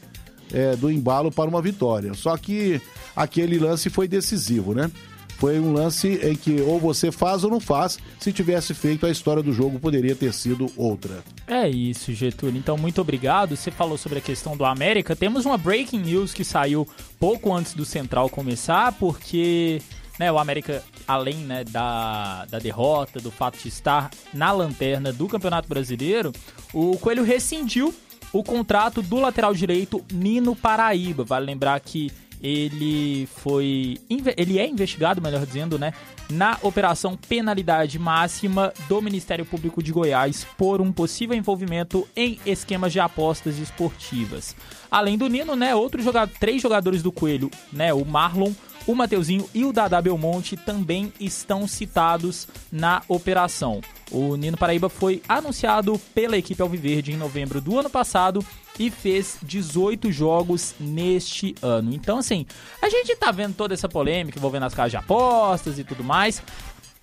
[0.53, 2.13] é, do embalo para uma vitória.
[2.13, 2.81] Só que
[3.13, 4.89] aquele lance foi decisivo, né?
[5.37, 7.99] Foi um lance em que ou você faz ou não faz.
[8.17, 11.21] Se tivesse feito, a história do jogo poderia ter sido outra.
[11.45, 12.57] É isso, Getúlio.
[12.57, 13.57] Então, muito obrigado.
[13.57, 15.17] Você falou sobre a questão do América.
[15.17, 16.87] Temos uma breaking news que saiu
[17.19, 19.81] pouco antes do Central começar, porque
[20.17, 25.27] né, o América, além né, da, da derrota, do fato de estar na lanterna do
[25.27, 26.31] Campeonato Brasileiro,
[26.73, 27.93] o Coelho rescindiu
[28.33, 31.23] o contrato do lateral direito Nino Paraíba.
[31.23, 32.11] Vale lembrar que
[32.41, 33.97] ele foi.
[34.37, 35.93] Ele é investigado, melhor dizendo, né?
[36.29, 42.91] Na operação penalidade máxima do Ministério Público de Goiás por um possível envolvimento em esquemas
[42.91, 44.55] de apostas esportivas.
[44.91, 45.73] Além do Nino, né?
[45.73, 47.93] Outros jogadores, três jogadores do Coelho, né?
[47.93, 48.51] O Marlon,
[48.87, 53.81] o Mateuzinho e o Dada Belmonte também estão citados na operação.
[54.09, 58.43] O Nino Paraíba foi anunciado pela equipe Alviverde em novembro do ano passado
[58.79, 61.93] e fez 18 jogos neste ano.
[61.93, 62.45] Então, assim,
[62.81, 66.41] a gente tá vendo toda essa polêmica envolvendo as casas de apostas e tudo mais.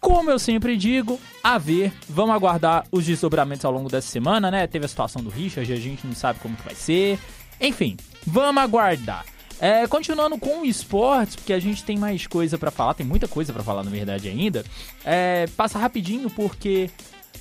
[0.01, 4.67] Como eu sempre digo, a ver, vamos aguardar os desdobramentos ao longo dessa semana, né?
[4.67, 7.19] Teve a situação do Richard, a gente não sabe como que vai ser.
[7.61, 9.25] Enfim, vamos aguardar.
[9.61, 13.29] É, continuando com o esportes, porque a gente tem mais coisa pra falar, tem muita
[13.29, 14.65] coisa pra falar na verdade ainda.
[15.05, 16.91] É, passa rapidinho porque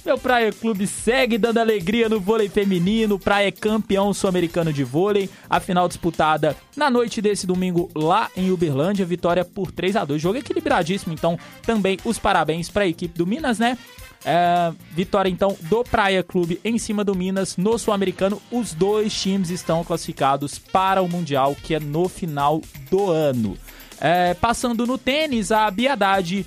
[0.05, 3.17] meu Praia Clube segue dando alegria no vôlei feminino.
[3.17, 5.29] Praia é campeão sul-americano de vôlei.
[5.49, 9.05] A final disputada na noite desse domingo lá em Uberlândia.
[9.05, 11.13] Vitória por 3 a 2 Jogo equilibradíssimo.
[11.13, 13.77] Então, também os parabéns para a equipe do Minas, né?
[14.25, 18.41] É, vitória então do Praia Clube em cima do Minas no Sul-Americano.
[18.51, 23.57] Os dois times estão classificados para o Mundial, que é no final do ano.
[23.99, 26.45] É, passando no tênis, a Biadade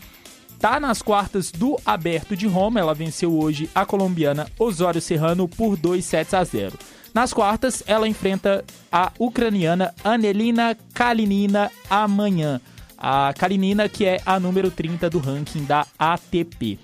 [0.59, 2.81] tá nas quartas do Aberto de Roma.
[2.81, 6.79] Ela venceu hoje a colombiana Osório Serrano por 2 sets a 0.
[7.15, 8.63] Nas quartas, ela enfrenta
[8.93, 12.61] a ucraniana Anelina Kalinina amanhã.
[12.99, 16.79] A Kalinina, que é a número 30 do ranking da ATP.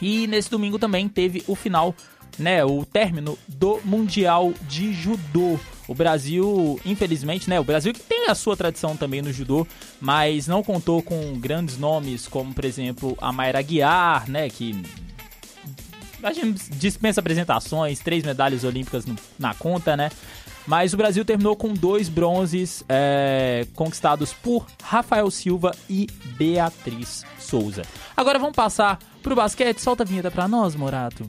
[0.00, 1.94] E nesse domingo também teve o final,
[2.38, 5.58] né, o término do Mundial de Judô.
[5.86, 9.66] O Brasil, infelizmente, né, o Brasil que tem a sua tradição também no judô,
[10.00, 14.82] mas não contou com grandes nomes como, por exemplo, a Mayra Guiar, né, que
[16.22, 19.04] a gente dispensa apresentações, três medalhas olímpicas
[19.38, 20.10] na conta, né?
[20.68, 26.06] Mas o Brasil terminou com dois bronzes é, conquistados por Rafael Silva e
[26.36, 27.84] Beatriz Souza.
[28.14, 29.78] Agora vamos passar pro basquete.
[29.78, 31.24] Solta a vinheta pra nós, Morato.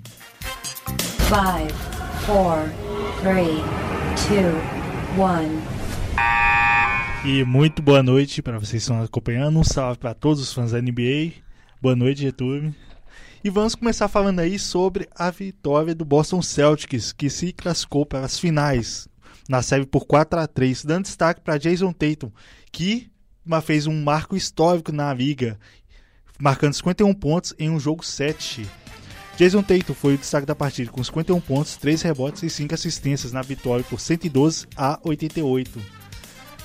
[1.30, 1.74] Five,
[2.26, 2.68] four,
[3.22, 3.64] three,
[4.28, 5.62] two, one.
[7.24, 9.58] E muito boa noite para vocês que estão acompanhando.
[9.58, 11.32] Um salve para todos os fãs da NBA.
[11.82, 12.76] Boa noite, Getúlio.
[13.42, 18.20] E vamos começar falando aí sobre a vitória do Boston Celtics, que se classificou para
[18.20, 19.09] as finais
[19.50, 22.32] na série por 4 a 3 dando destaque para Jason Tatum,
[22.72, 23.12] que
[23.64, 25.60] fez um marco histórico na liga,
[26.40, 28.70] marcando 51 pontos em um jogo 7.
[29.36, 33.32] Jason Tatum foi o destaque da partida com 51 pontos, 3 rebotes e 5 assistências
[33.32, 35.99] na vitória por 112 a 88.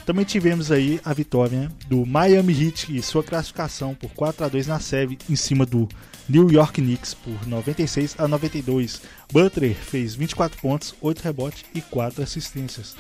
[0.05, 4.67] Também tivemos aí a vitória do Miami Heat e sua classificação por 4 a 2
[4.67, 5.89] na série em cima do
[6.29, 9.01] New York Knicks por 96 a 92.
[9.33, 12.95] Butler fez 24 pontos, 8 rebotes e 4 assistências.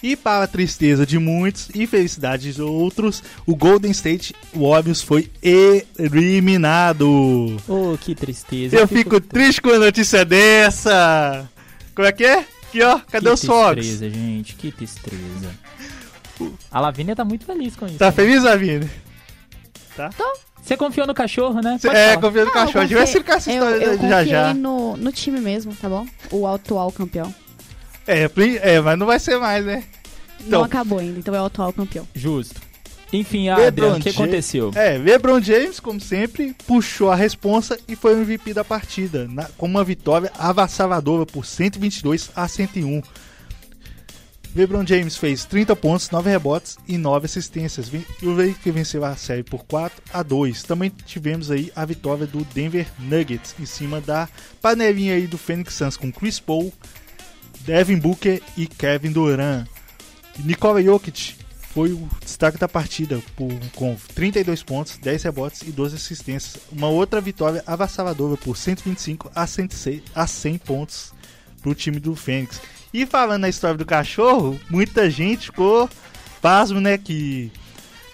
[0.00, 5.28] E para a tristeza de muitos e felicidade de outros, o Golden State Warriors foi
[5.42, 7.56] eliminado.
[7.66, 8.76] Oh, que tristeza.
[8.76, 11.50] Eu fico triste com a notícia dessa.
[11.96, 12.46] Como é que é?
[12.68, 12.98] Aqui, ó.
[13.10, 13.72] Cadê que os Fox?
[13.76, 14.54] tristeza, gente.
[14.54, 15.50] Que tristeza.
[16.70, 17.98] A Lavínia tá muito feliz com isso.
[17.98, 18.12] Tá né?
[18.12, 18.90] feliz, Lavínia?
[20.62, 21.78] Você confiou no cachorro, né?
[21.80, 22.20] Pode É, falar.
[22.20, 22.78] confia no Não, cachorro.
[22.80, 24.54] A gente vai explicar essa eu, história eu já confiei já.
[24.54, 26.06] No, no time mesmo, tá bom?
[26.30, 27.34] O atual campeão.
[28.06, 28.30] É,
[28.62, 29.82] é, mas não vai ser mais, né?
[30.40, 30.60] Então.
[30.60, 32.06] Não acabou ainda, então é o atual campeão.
[32.14, 32.60] Justo.
[33.12, 34.70] Enfim, Adriano, o que aconteceu?
[34.74, 39.48] É, LeBron James, como sempre, puxou a responsa e foi o MVP da partida, na-
[39.56, 43.02] com uma vitória avassaladora por 122 a 101.
[44.54, 47.90] LeBron James fez 30 pontos, 9 rebotes e 9 assistências.
[48.22, 50.62] E o Lakers venceu a série por 4 a 2.
[50.64, 54.28] Também tivemos aí a vitória do Denver Nuggets em cima da
[54.60, 56.72] panelinha aí do Phoenix Suns com Chris Paul,
[57.60, 59.66] Devin Booker e Kevin Durant.
[60.38, 61.34] Nikola Jokic
[61.72, 66.62] foi o destaque da partida por, com 32 pontos, 10 rebotes e 12 assistências.
[66.72, 71.12] Uma outra vitória avassaladora por 125 a 106 a 100 pontos
[71.60, 72.60] para o time do Fênix.
[72.92, 75.88] E falando na história do cachorro, muita gente ficou
[76.40, 76.96] pasmo, né?
[76.96, 77.52] Que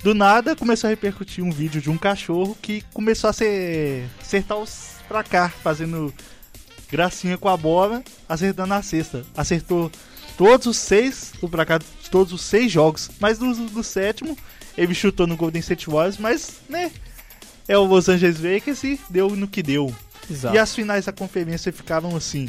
[0.02, 4.58] do nada começou a repercutir um vídeo de um cachorro que começou a ser, acertar
[4.58, 6.12] os pra cá, fazendo
[6.90, 9.24] gracinha com a bola, acertando a cesta.
[9.36, 9.90] Acertou
[10.36, 13.10] todos os seis, o pra cá, de todos os seis jogos.
[13.18, 14.38] Mas do, do sétimo,
[14.78, 16.92] ele chutou no Golden State Warriors, mas, né?
[17.66, 19.92] É o Los Angeles Lakers e deu no que deu.
[20.30, 20.54] Exato.
[20.54, 22.48] E as finais da conferência ficavam assim.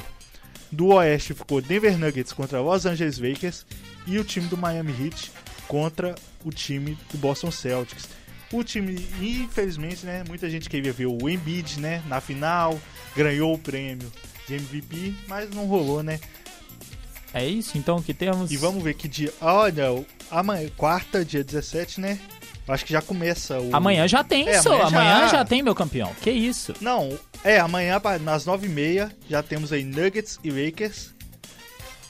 [0.71, 3.65] Do Oeste ficou Denver Nuggets contra Los Angeles Lakers
[4.05, 5.31] e o time do Miami Heat
[5.67, 6.13] contra
[6.43, 8.07] o time do Boston Celtics.
[8.51, 12.79] O time, infelizmente, né, muita gente queria ver o Embiid, né, na final,
[13.15, 14.11] ganhou o prêmio
[14.47, 16.19] de MVP, mas não rolou, né?
[17.35, 18.49] É isso, então, que temos...
[18.51, 19.31] E vamos ver que dia.
[19.41, 19.87] Olha,
[20.31, 22.19] amanhã, quarta, dia 17, né?
[22.67, 23.75] Acho que já começa o.
[23.75, 25.45] Amanhã já tem, É, amanhã Amanhã, já- já...
[25.45, 26.11] tem, meu campeão.
[26.21, 26.73] Que isso?
[26.81, 31.13] Não, é, amanhã nas 9h30 já temos aí Nuggets e Lakers.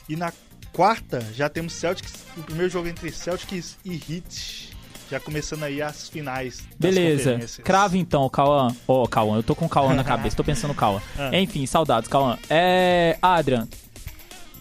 [0.08, 0.32] E na
[0.72, 4.76] quarta já temos Celtics, o primeiro jogo entre Celtics e Heat.
[5.12, 6.64] Já começando aí as finais.
[6.80, 7.38] Beleza.
[7.64, 8.74] Crave então, Cauã.
[8.88, 11.02] Ó, Cauã, eu tô com o Cauã na cabeça, tô pensando no Cauã.
[11.18, 11.30] Ah.
[11.38, 12.38] Enfim, saudades, Cauã.
[12.50, 13.18] É.
[13.22, 13.68] Adrian.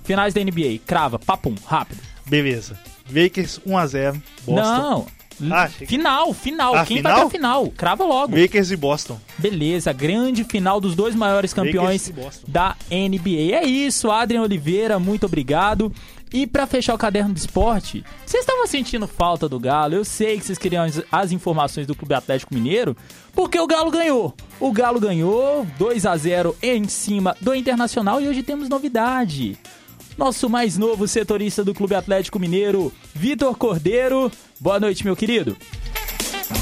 [0.04, 2.00] Finais da NBA, crava, papum, rápido.
[2.26, 2.78] Beleza.
[3.10, 4.20] Lakers 1x0.
[4.44, 4.54] Boston.
[4.54, 5.06] Não.
[5.52, 6.74] Ah, Final, final.
[6.76, 7.16] Ah, Quem final?
[7.16, 7.66] vai a final?
[7.76, 8.40] Crava logo.
[8.40, 9.20] Lakers e Boston.
[9.36, 12.12] Beleza, grande final dos dois maiores campeões
[12.46, 13.52] da NBA.
[13.56, 15.92] É isso, Adrian Oliveira, muito obrigado.
[16.32, 19.94] E pra fechar o caderno do esporte, vocês estavam sentindo falta do Galo?
[19.94, 22.96] Eu sei que vocês queriam as, as informações do Clube Atlético Mineiro,
[23.32, 24.34] porque o Galo ganhou.
[24.60, 29.56] O Galo ganhou 2 a 0 em cima do Internacional e hoje temos novidade.
[30.16, 34.30] Nosso mais novo setorista do Clube Atlético Mineiro, Vitor Cordeiro.
[34.60, 35.56] Boa noite, meu querido.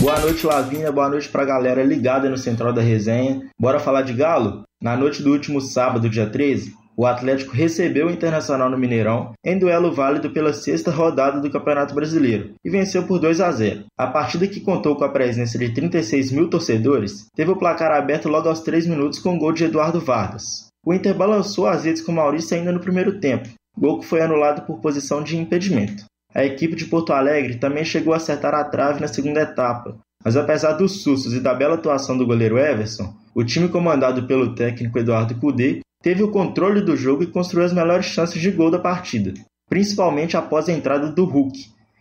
[0.00, 0.90] Boa noite, Lavinha.
[0.90, 3.42] Boa noite pra galera ligada no Central da Resenha.
[3.61, 4.62] Bora falar de Galo?
[4.82, 9.59] Na noite do último sábado, dia 13, o Atlético recebeu o Internacional no Mineirão em
[9.59, 13.84] duelo válido pela sexta rodada do Campeonato Brasileiro e venceu por 2 a 0.
[13.98, 18.30] A partida que contou com a presença de 36 mil torcedores teve o placar aberto
[18.30, 20.71] logo aos 3 minutos com o gol de Eduardo Vargas.
[20.85, 24.66] O Inter balançou as redes com Maurício ainda no primeiro tempo, gol que foi anulado
[24.66, 26.05] por posição de impedimento.
[26.35, 30.37] A equipe de Porto Alegre também chegou a acertar a trave na segunda etapa, mas
[30.37, 34.99] apesar dos sustos e da bela atuação do goleiro Everson, o time comandado pelo técnico
[34.99, 38.78] Eduardo Cudê teve o controle do jogo e construiu as melhores chances de gol da
[38.78, 39.35] partida,
[39.68, 41.59] principalmente após a entrada do Hulk,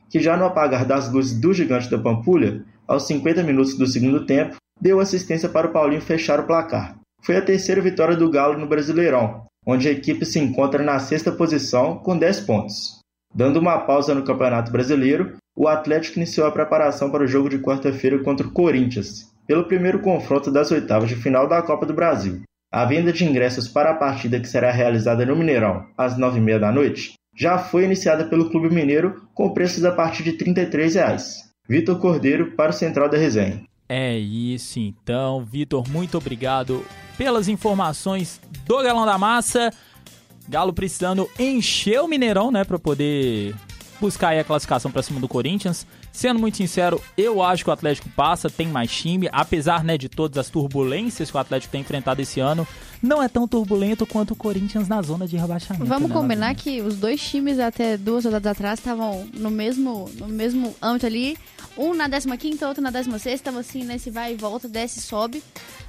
[0.10, 4.26] que já no apagar das luzes do gigante da Pampulha, aos 50 minutos do segundo
[4.26, 7.01] tempo, deu assistência para o Paulinho fechar o placar.
[7.24, 11.32] Foi a terceira vitória do Galo no Brasileirão, onde a equipe se encontra na sexta
[11.32, 12.99] posição com 10 pontos.
[13.34, 17.59] Dando uma pausa no Campeonato Brasileiro, o Atlético iniciou a preparação para o jogo de
[17.59, 22.41] quarta-feira contra o Corinthians, pelo primeiro confronto das oitavas de final da Copa do Brasil.
[22.74, 26.72] A venda de ingressos para a partida que será realizada no Mineirão, às 9h30 da
[26.72, 31.51] noite, já foi iniciada pelo Clube Mineiro com preços a partir de 33 reais.
[31.67, 33.61] Vitor Cordeiro para o Central da Resenha.
[33.88, 36.84] É isso então, Vitor, muito obrigado
[37.22, 39.72] pelas informações do Galão da Massa.
[40.49, 43.53] Galo precisando encher o Mineirão, né, para poder
[43.99, 45.86] buscar aí a classificação para cima do Corinthians.
[46.11, 50.09] Sendo muito sincero, eu acho que o Atlético passa, tem mais time, apesar né, de
[50.09, 52.67] todas as turbulências que o Atlético tem enfrentado esse ano,
[53.03, 55.86] não é tão turbulento quanto o Corinthians na zona de rebaixamento.
[55.86, 60.28] Vamos né, combinar que os dois times até duas rodadas atrás estavam no mesmo, no
[60.28, 61.38] mesmo âmbito ali.
[61.78, 65.43] Um na 15ª, outro na 16ª, estavam assim, nesse vai e volta, desce e sobe.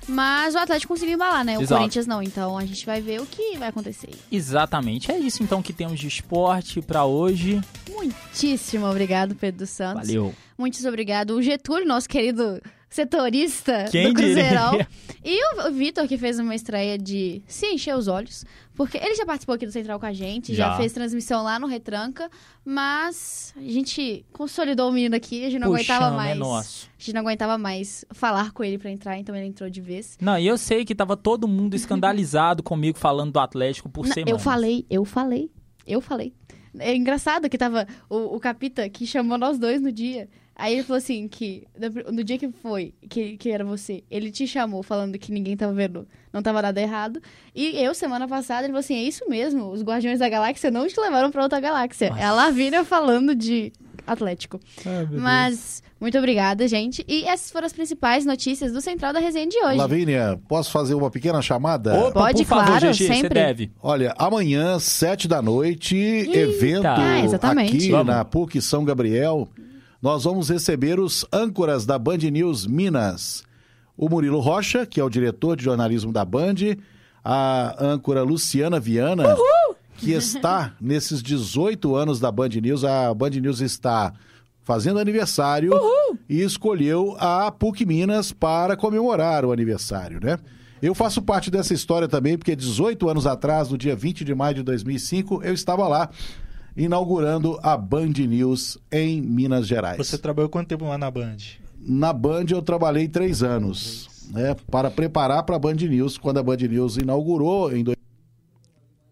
[0.09, 1.59] Mas o Atlético conseguiu embalar, né?
[1.59, 1.79] O Exato.
[1.79, 2.23] Corinthians não.
[2.23, 4.11] Então a gente vai ver o que vai acontecer.
[4.31, 7.61] Exatamente, é isso então que temos de esporte para hoje.
[7.91, 10.09] Muitíssimo obrigado, Pedro Santos.
[10.09, 10.35] Valeu.
[10.59, 11.35] Muitos obrigado.
[11.35, 12.61] O Getúlio, nosso querido
[12.95, 14.71] setorista Quem do Cruzeirão.
[14.73, 14.89] diria?
[15.25, 15.39] E
[15.69, 18.45] o, Vitor, que fez uma estreia de se encher os olhos.
[18.75, 20.77] Porque ele já participou aqui do Central com a gente, já, Já.
[20.77, 22.29] fez transmissão lá no Retranca.
[22.65, 26.39] Mas a gente consolidou o menino aqui, a gente não Puxão, aguentava né, mais.
[26.39, 26.89] nosso.
[26.89, 30.19] A gente não aguentava mais falar com ele pra entrar, então ele entrou de vez.
[30.21, 34.13] Não, e eu sei que tava todo mundo escandalizado comigo falando do Atlético por Não,
[34.13, 34.31] semana.
[34.33, 35.51] eu falei, eu falei,
[35.87, 36.33] eu falei.
[36.81, 40.29] É engraçado que tava o, o Capita que chamou nós dois no dia.
[40.63, 41.65] Aí ele falou assim que
[42.13, 45.73] no- dia que foi, que, que era você, ele te chamou falando que ninguém tava
[45.73, 47.21] vendo, não tava nada errado.
[47.53, 50.87] E eu, semana passada, ele falou assim, é isso mesmo, os Guardiões da Galáxia não
[50.87, 52.13] te levaram pra outra galáxia.
[52.17, 53.73] É a Lavínia falando de
[54.07, 54.61] Atlético.
[55.11, 57.05] Mas, muito obrigada, gente.
[57.09, 59.77] E essas foram as principais notícias do Central da Resenha de hoje.
[59.77, 61.93] Lavínia, posso fazer uma pequena chamada?
[61.99, 63.29] Opa, Pode, por favor, claro, você sempre.
[63.31, 63.71] deve.
[63.83, 67.21] Olha, amanhã, sete da noite, evento Ah,
[67.61, 68.07] aqui Vamos.
[68.07, 69.49] na PUC São Gabriel.
[70.03, 73.45] Nós vamos receber os âncoras da Band News Minas.
[73.97, 76.57] O Murilo Rocha, que é o diretor de jornalismo da Band,
[77.25, 79.37] a âncora Luciana Viana,
[79.97, 82.83] que está nesses 18 anos da Band News.
[82.83, 84.13] A Band News está
[84.65, 85.73] fazendo aniversário
[86.29, 90.37] e escolheu a PUC Minas para comemorar o aniversário, né?
[90.83, 94.57] Eu faço parte dessa história também, porque 18 anos atrás, no dia 20 de maio
[94.57, 96.11] de 2005, eu estava lá
[96.77, 99.99] inaugurando a Band News em Minas Gerais.
[99.99, 101.37] Você trabalhou quanto tempo lá na Band?
[101.79, 106.43] Na Band eu trabalhei três anos, né, para preparar para a Band News, quando a
[106.43, 107.97] Band News inaugurou em dois-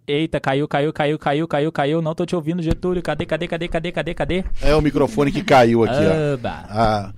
[0.07, 2.03] Eita, caiu, caiu, caiu, caiu, caiu, caiu.
[2.03, 3.01] Não tô te ouvindo, Getúlio.
[3.01, 4.45] Cadê, cadê, cadê, cadê, cadê, cadê?
[4.61, 6.37] É o microfone que caiu aqui, ó.
[6.69, 7.13] Ah,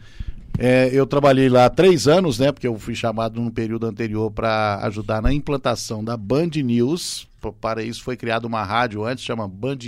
[0.58, 2.52] é, eu trabalhei lá três anos, né?
[2.52, 7.26] Porque eu fui chamado num período anterior para ajudar na implantação da Band News.
[7.50, 9.78] Para isso foi criada uma rádio antes, chama Band,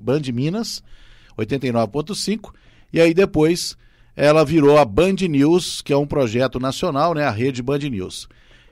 [0.00, 0.82] Band Minas,
[1.36, 2.52] 89.5.
[2.92, 3.76] E aí depois
[4.14, 7.24] ela virou a Band News, que é um projeto nacional, né?
[7.24, 8.28] A rede Band News.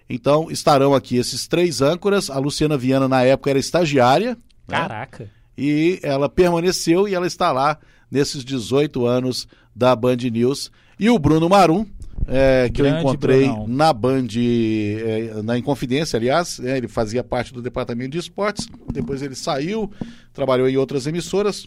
[0.08, 2.30] Então estarão aqui esses três âncoras.
[2.30, 4.36] A Luciana Viana, na época, era estagiária.
[4.68, 4.78] né?
[4.78, 5.30] Caraca.
[5.56, 7.78] e ela permaneceu e ela está lá
[8.10, 10.70] nesses 18 anos da Band News.
[10.98, 11.86] E o Bruno Marum,
[12.26, 13.66] é, que eu encontrei Brunão.
[13.68, 19.22] na Band, é, na Inconfidência, aliás, né, ele fazia parte do departamento de esportes, depois
[19.22, 19.90] ele saiu,
[20.32, 21.66] trabalhou em outras emissoras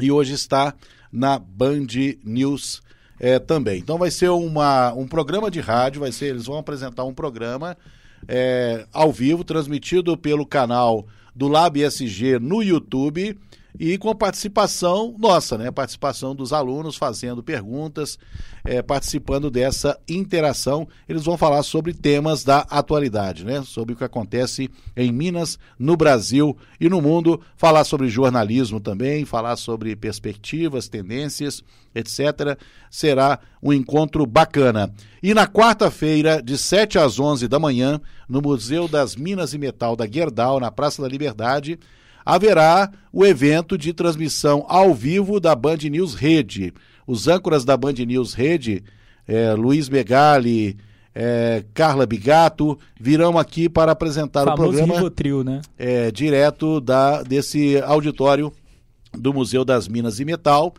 [0.00, 0.74] e hoje está
[1.10, 1.86] na Band
[2.24, 2.82] News
[3.18, 3.78] é, também.
[3.78, 7.76] Então vai ser uma, um programa de rádio, vai ser, eles vão apresentar um programa
[8.26, 13.38] é, ao vivo, transmitido pelo canal do Lab SG no YouTube
[13.78, 15.70] e com participação nossa, né?
[15.70, 18.18] Participação dos alunos fazendo perguntas,
[18.64, 20.88] é, participando dessa interação.
[21.08, 23.62] Eles vão falar sobre temas da atualidade, né?
[23.62, 27.40] Sobre o que acontece em Minas, no Brasil e no mundo.
[27.56, 31.62] Falar sobre jornalismo também, falar sobre perspectivas, tendências,
[31.94, 32.58] etc.
[32.90, 34.92] Será um encontro bacana.
[35.22, 39.94] E na quarta-feira, de 7 às 11 da manhã, no Museu das Minas e Metal
[39.94, 41.78] da Guerdal, na Praça da Liberdade,
[42.24, 46.72] haverá o evento de transmissão ao vivo da Band News Rede.
[47.06, 48.82] Os âncoras da Band News Rede,
[49.26, 50.76] eh, Luiz Megali,
[51.14, 55.62] eh, Carla Bigato, virão aqui para apresentar o Famoso programa Rivotril, né?
[55.78, 58.52] é, direto da, desse auditório
[59.12, 60.74] do Museu das Minas e Metal.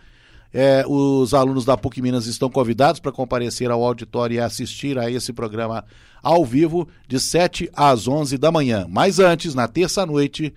[0.52, 5.10] É, os alunos da PUC Minas estão convidados para comparecer ao auditório e assistir a
[5.10, 5.86] esse programa
[6.24, 8.86] ao vivo de 7 às 11 da manhã.
[8.90, 10.54] Mas antes, na terça-noite,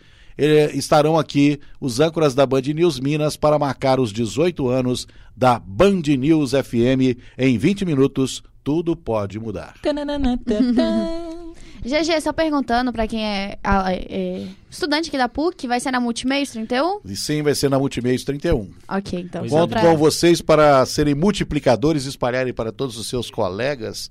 [0.75, 6.03] estarão aqui os âncoras da Band News Minas para marcar os 18 anos da Band
[6.19, 7.17] News FM.
[7.39, 9.75] Em 20 minutos, tudo pode mudar.
[11.85, 15.99] GG, só perguntando pra quem é, a- é estudante aqui da PUC, vai ser na
[15.99, 17.01] Multimeios 31?
[17.05, 18.71] E sim, vai ser na Multimeios 31.
[18.89, 19.45] Ok, então.
[19.45, 19.49] É.
[19.49, 24.09] Conto pra- com vocês para serem multiplicadores e espalharem para todos os seus colegas.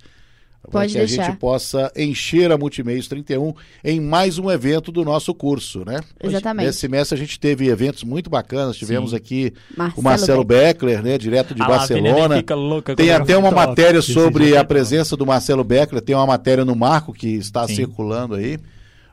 [0.61, 1.23] Para Pode que a deixar.
[1.25, 3.53] gente possa encher a Multimeios 31
[3.83, 6.01] em mais um evento do nosso curso, né?
[6.23, 6.67] Exatamente.
[6.67, 8.77] Nesse semestre a gente teve eventos muito bacanas.
[8.77, 9.15] Tivemos Sim.
[9.15, 11.17] aqui Marcelo o Marcelo Beckler, né?
[11.17, 12.37] Direto de A nem Barcelona.
[12.37, 16.27] fica louca Tem até uma matéria sobre a foi presença do Marcelo Beckler, tem uma
[16.27, 17.75] matéria no Marco que está Sim.
[17.75, 18.59] circulando aí.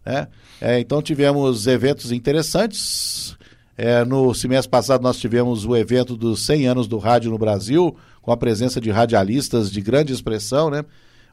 [0.05, 0.29] né?
[0.61, 3.37] É, então tivemos eventos interessantes.
[3.77, 7.97] É, no semestre passado nós tivemos o evento dos 100 anos do rádio no Brasil,
[8.21, 10.85] com a presença de radialistas de grande expressão, né?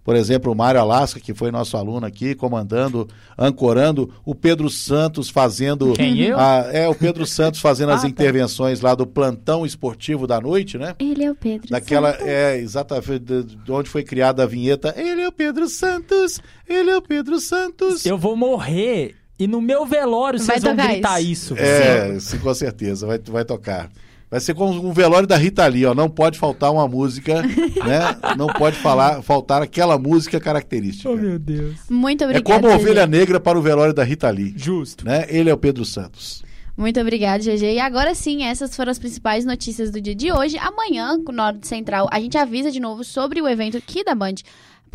[0.05, 5.29] Por exemplo, o Mário Alasca, que foi nosso aluno aqui, comandando, ancorando, o Pedro Santos
[5.31, 5.93] fazendo.
[5.93, 6.39] Quem, eu?
[6.39, 8.07] a- é, o Pedro Santos fazendo as Ah, tá.
[8.07, 10.93] intervenções lá do plantão esportivo da noite, né?
[10.99, 11.67] Ele é o Pedro.
[11.71, 12.27] Daquela, Santos.
[12.27, 14.93] é, exatamente, de, de onde foi criada a vinheta.
[14.95, 16.39] Ele é o Pedro Santos,
[16.69, 18.05] ele é o Pedro Santos.
[18.05, 21.53] Eu vou morrer e no meu velório Vai vocês vão gritar isso.
[21.53, 21.55] isso.
[21.55, 22.15] velho.
[22.15, 23.89] É, sim, com certeza, vai, vai tocar.
[24.29, 25.93] Vai ser como um velório da Rita Lee, ó.
[25.93, 28.35] Não pode faltar uma música, né?
[28.35, 31.09] Não pode falar, faltar aquela música característica.
[31.09, 31.75] Oh, meu Deus.
[31.89, 32.61] Muito é obrigada.
[32.61, 34.53] como a ovelha negra para o velório da Rita Lee.
[34.57, 35.05] Justo.
[35.05, 35.25] Né?
[35.29, 36.43] Ele é o Pedro Santos.
[36.77, 37.75] Muito obrigada, GG.
[37.75, 40.57] E agora sim, essas foram as principais notícias do dia de hoje.
[40.57, 44.35] Amanhã, no Norte Central, a gente avisa de novo sobre o evento aqui da Band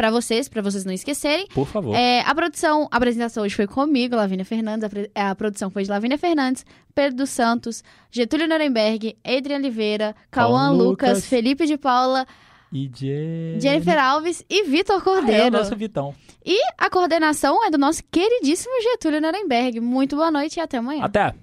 [0.01, 1.47] pra vocês, pra vocês não esquecerem.
[1.55, 1.95] Por favor.
[1.95, 4.85] É, a produção, a apresentação hoje foi comigo, Lavínia Fernandes.
[4.85, 10.17] A, pre- a produção foi de Lavínia Fernandes, Pedro dos Santos, Getúlio Nuremberg, Adrian Oliveira,
[10.31, 11.27] Cauã Lucas, Lucas.
[11.27, 12.27] Felipe de Paula,
[12.73, 13.59] E Je...
[13.61, 15.51] Jennifer Alves e Vitor Ah, é o Cordeiro.
[15.51, 16.15] nosso Vitão.
[16.43, 19.81] E a coordenação é do nosso queridíssimo Getúlio Nuremberg.
[19.81, 21.05] Muito boa noite e até amanhã.
[21.05, 21.35] Até.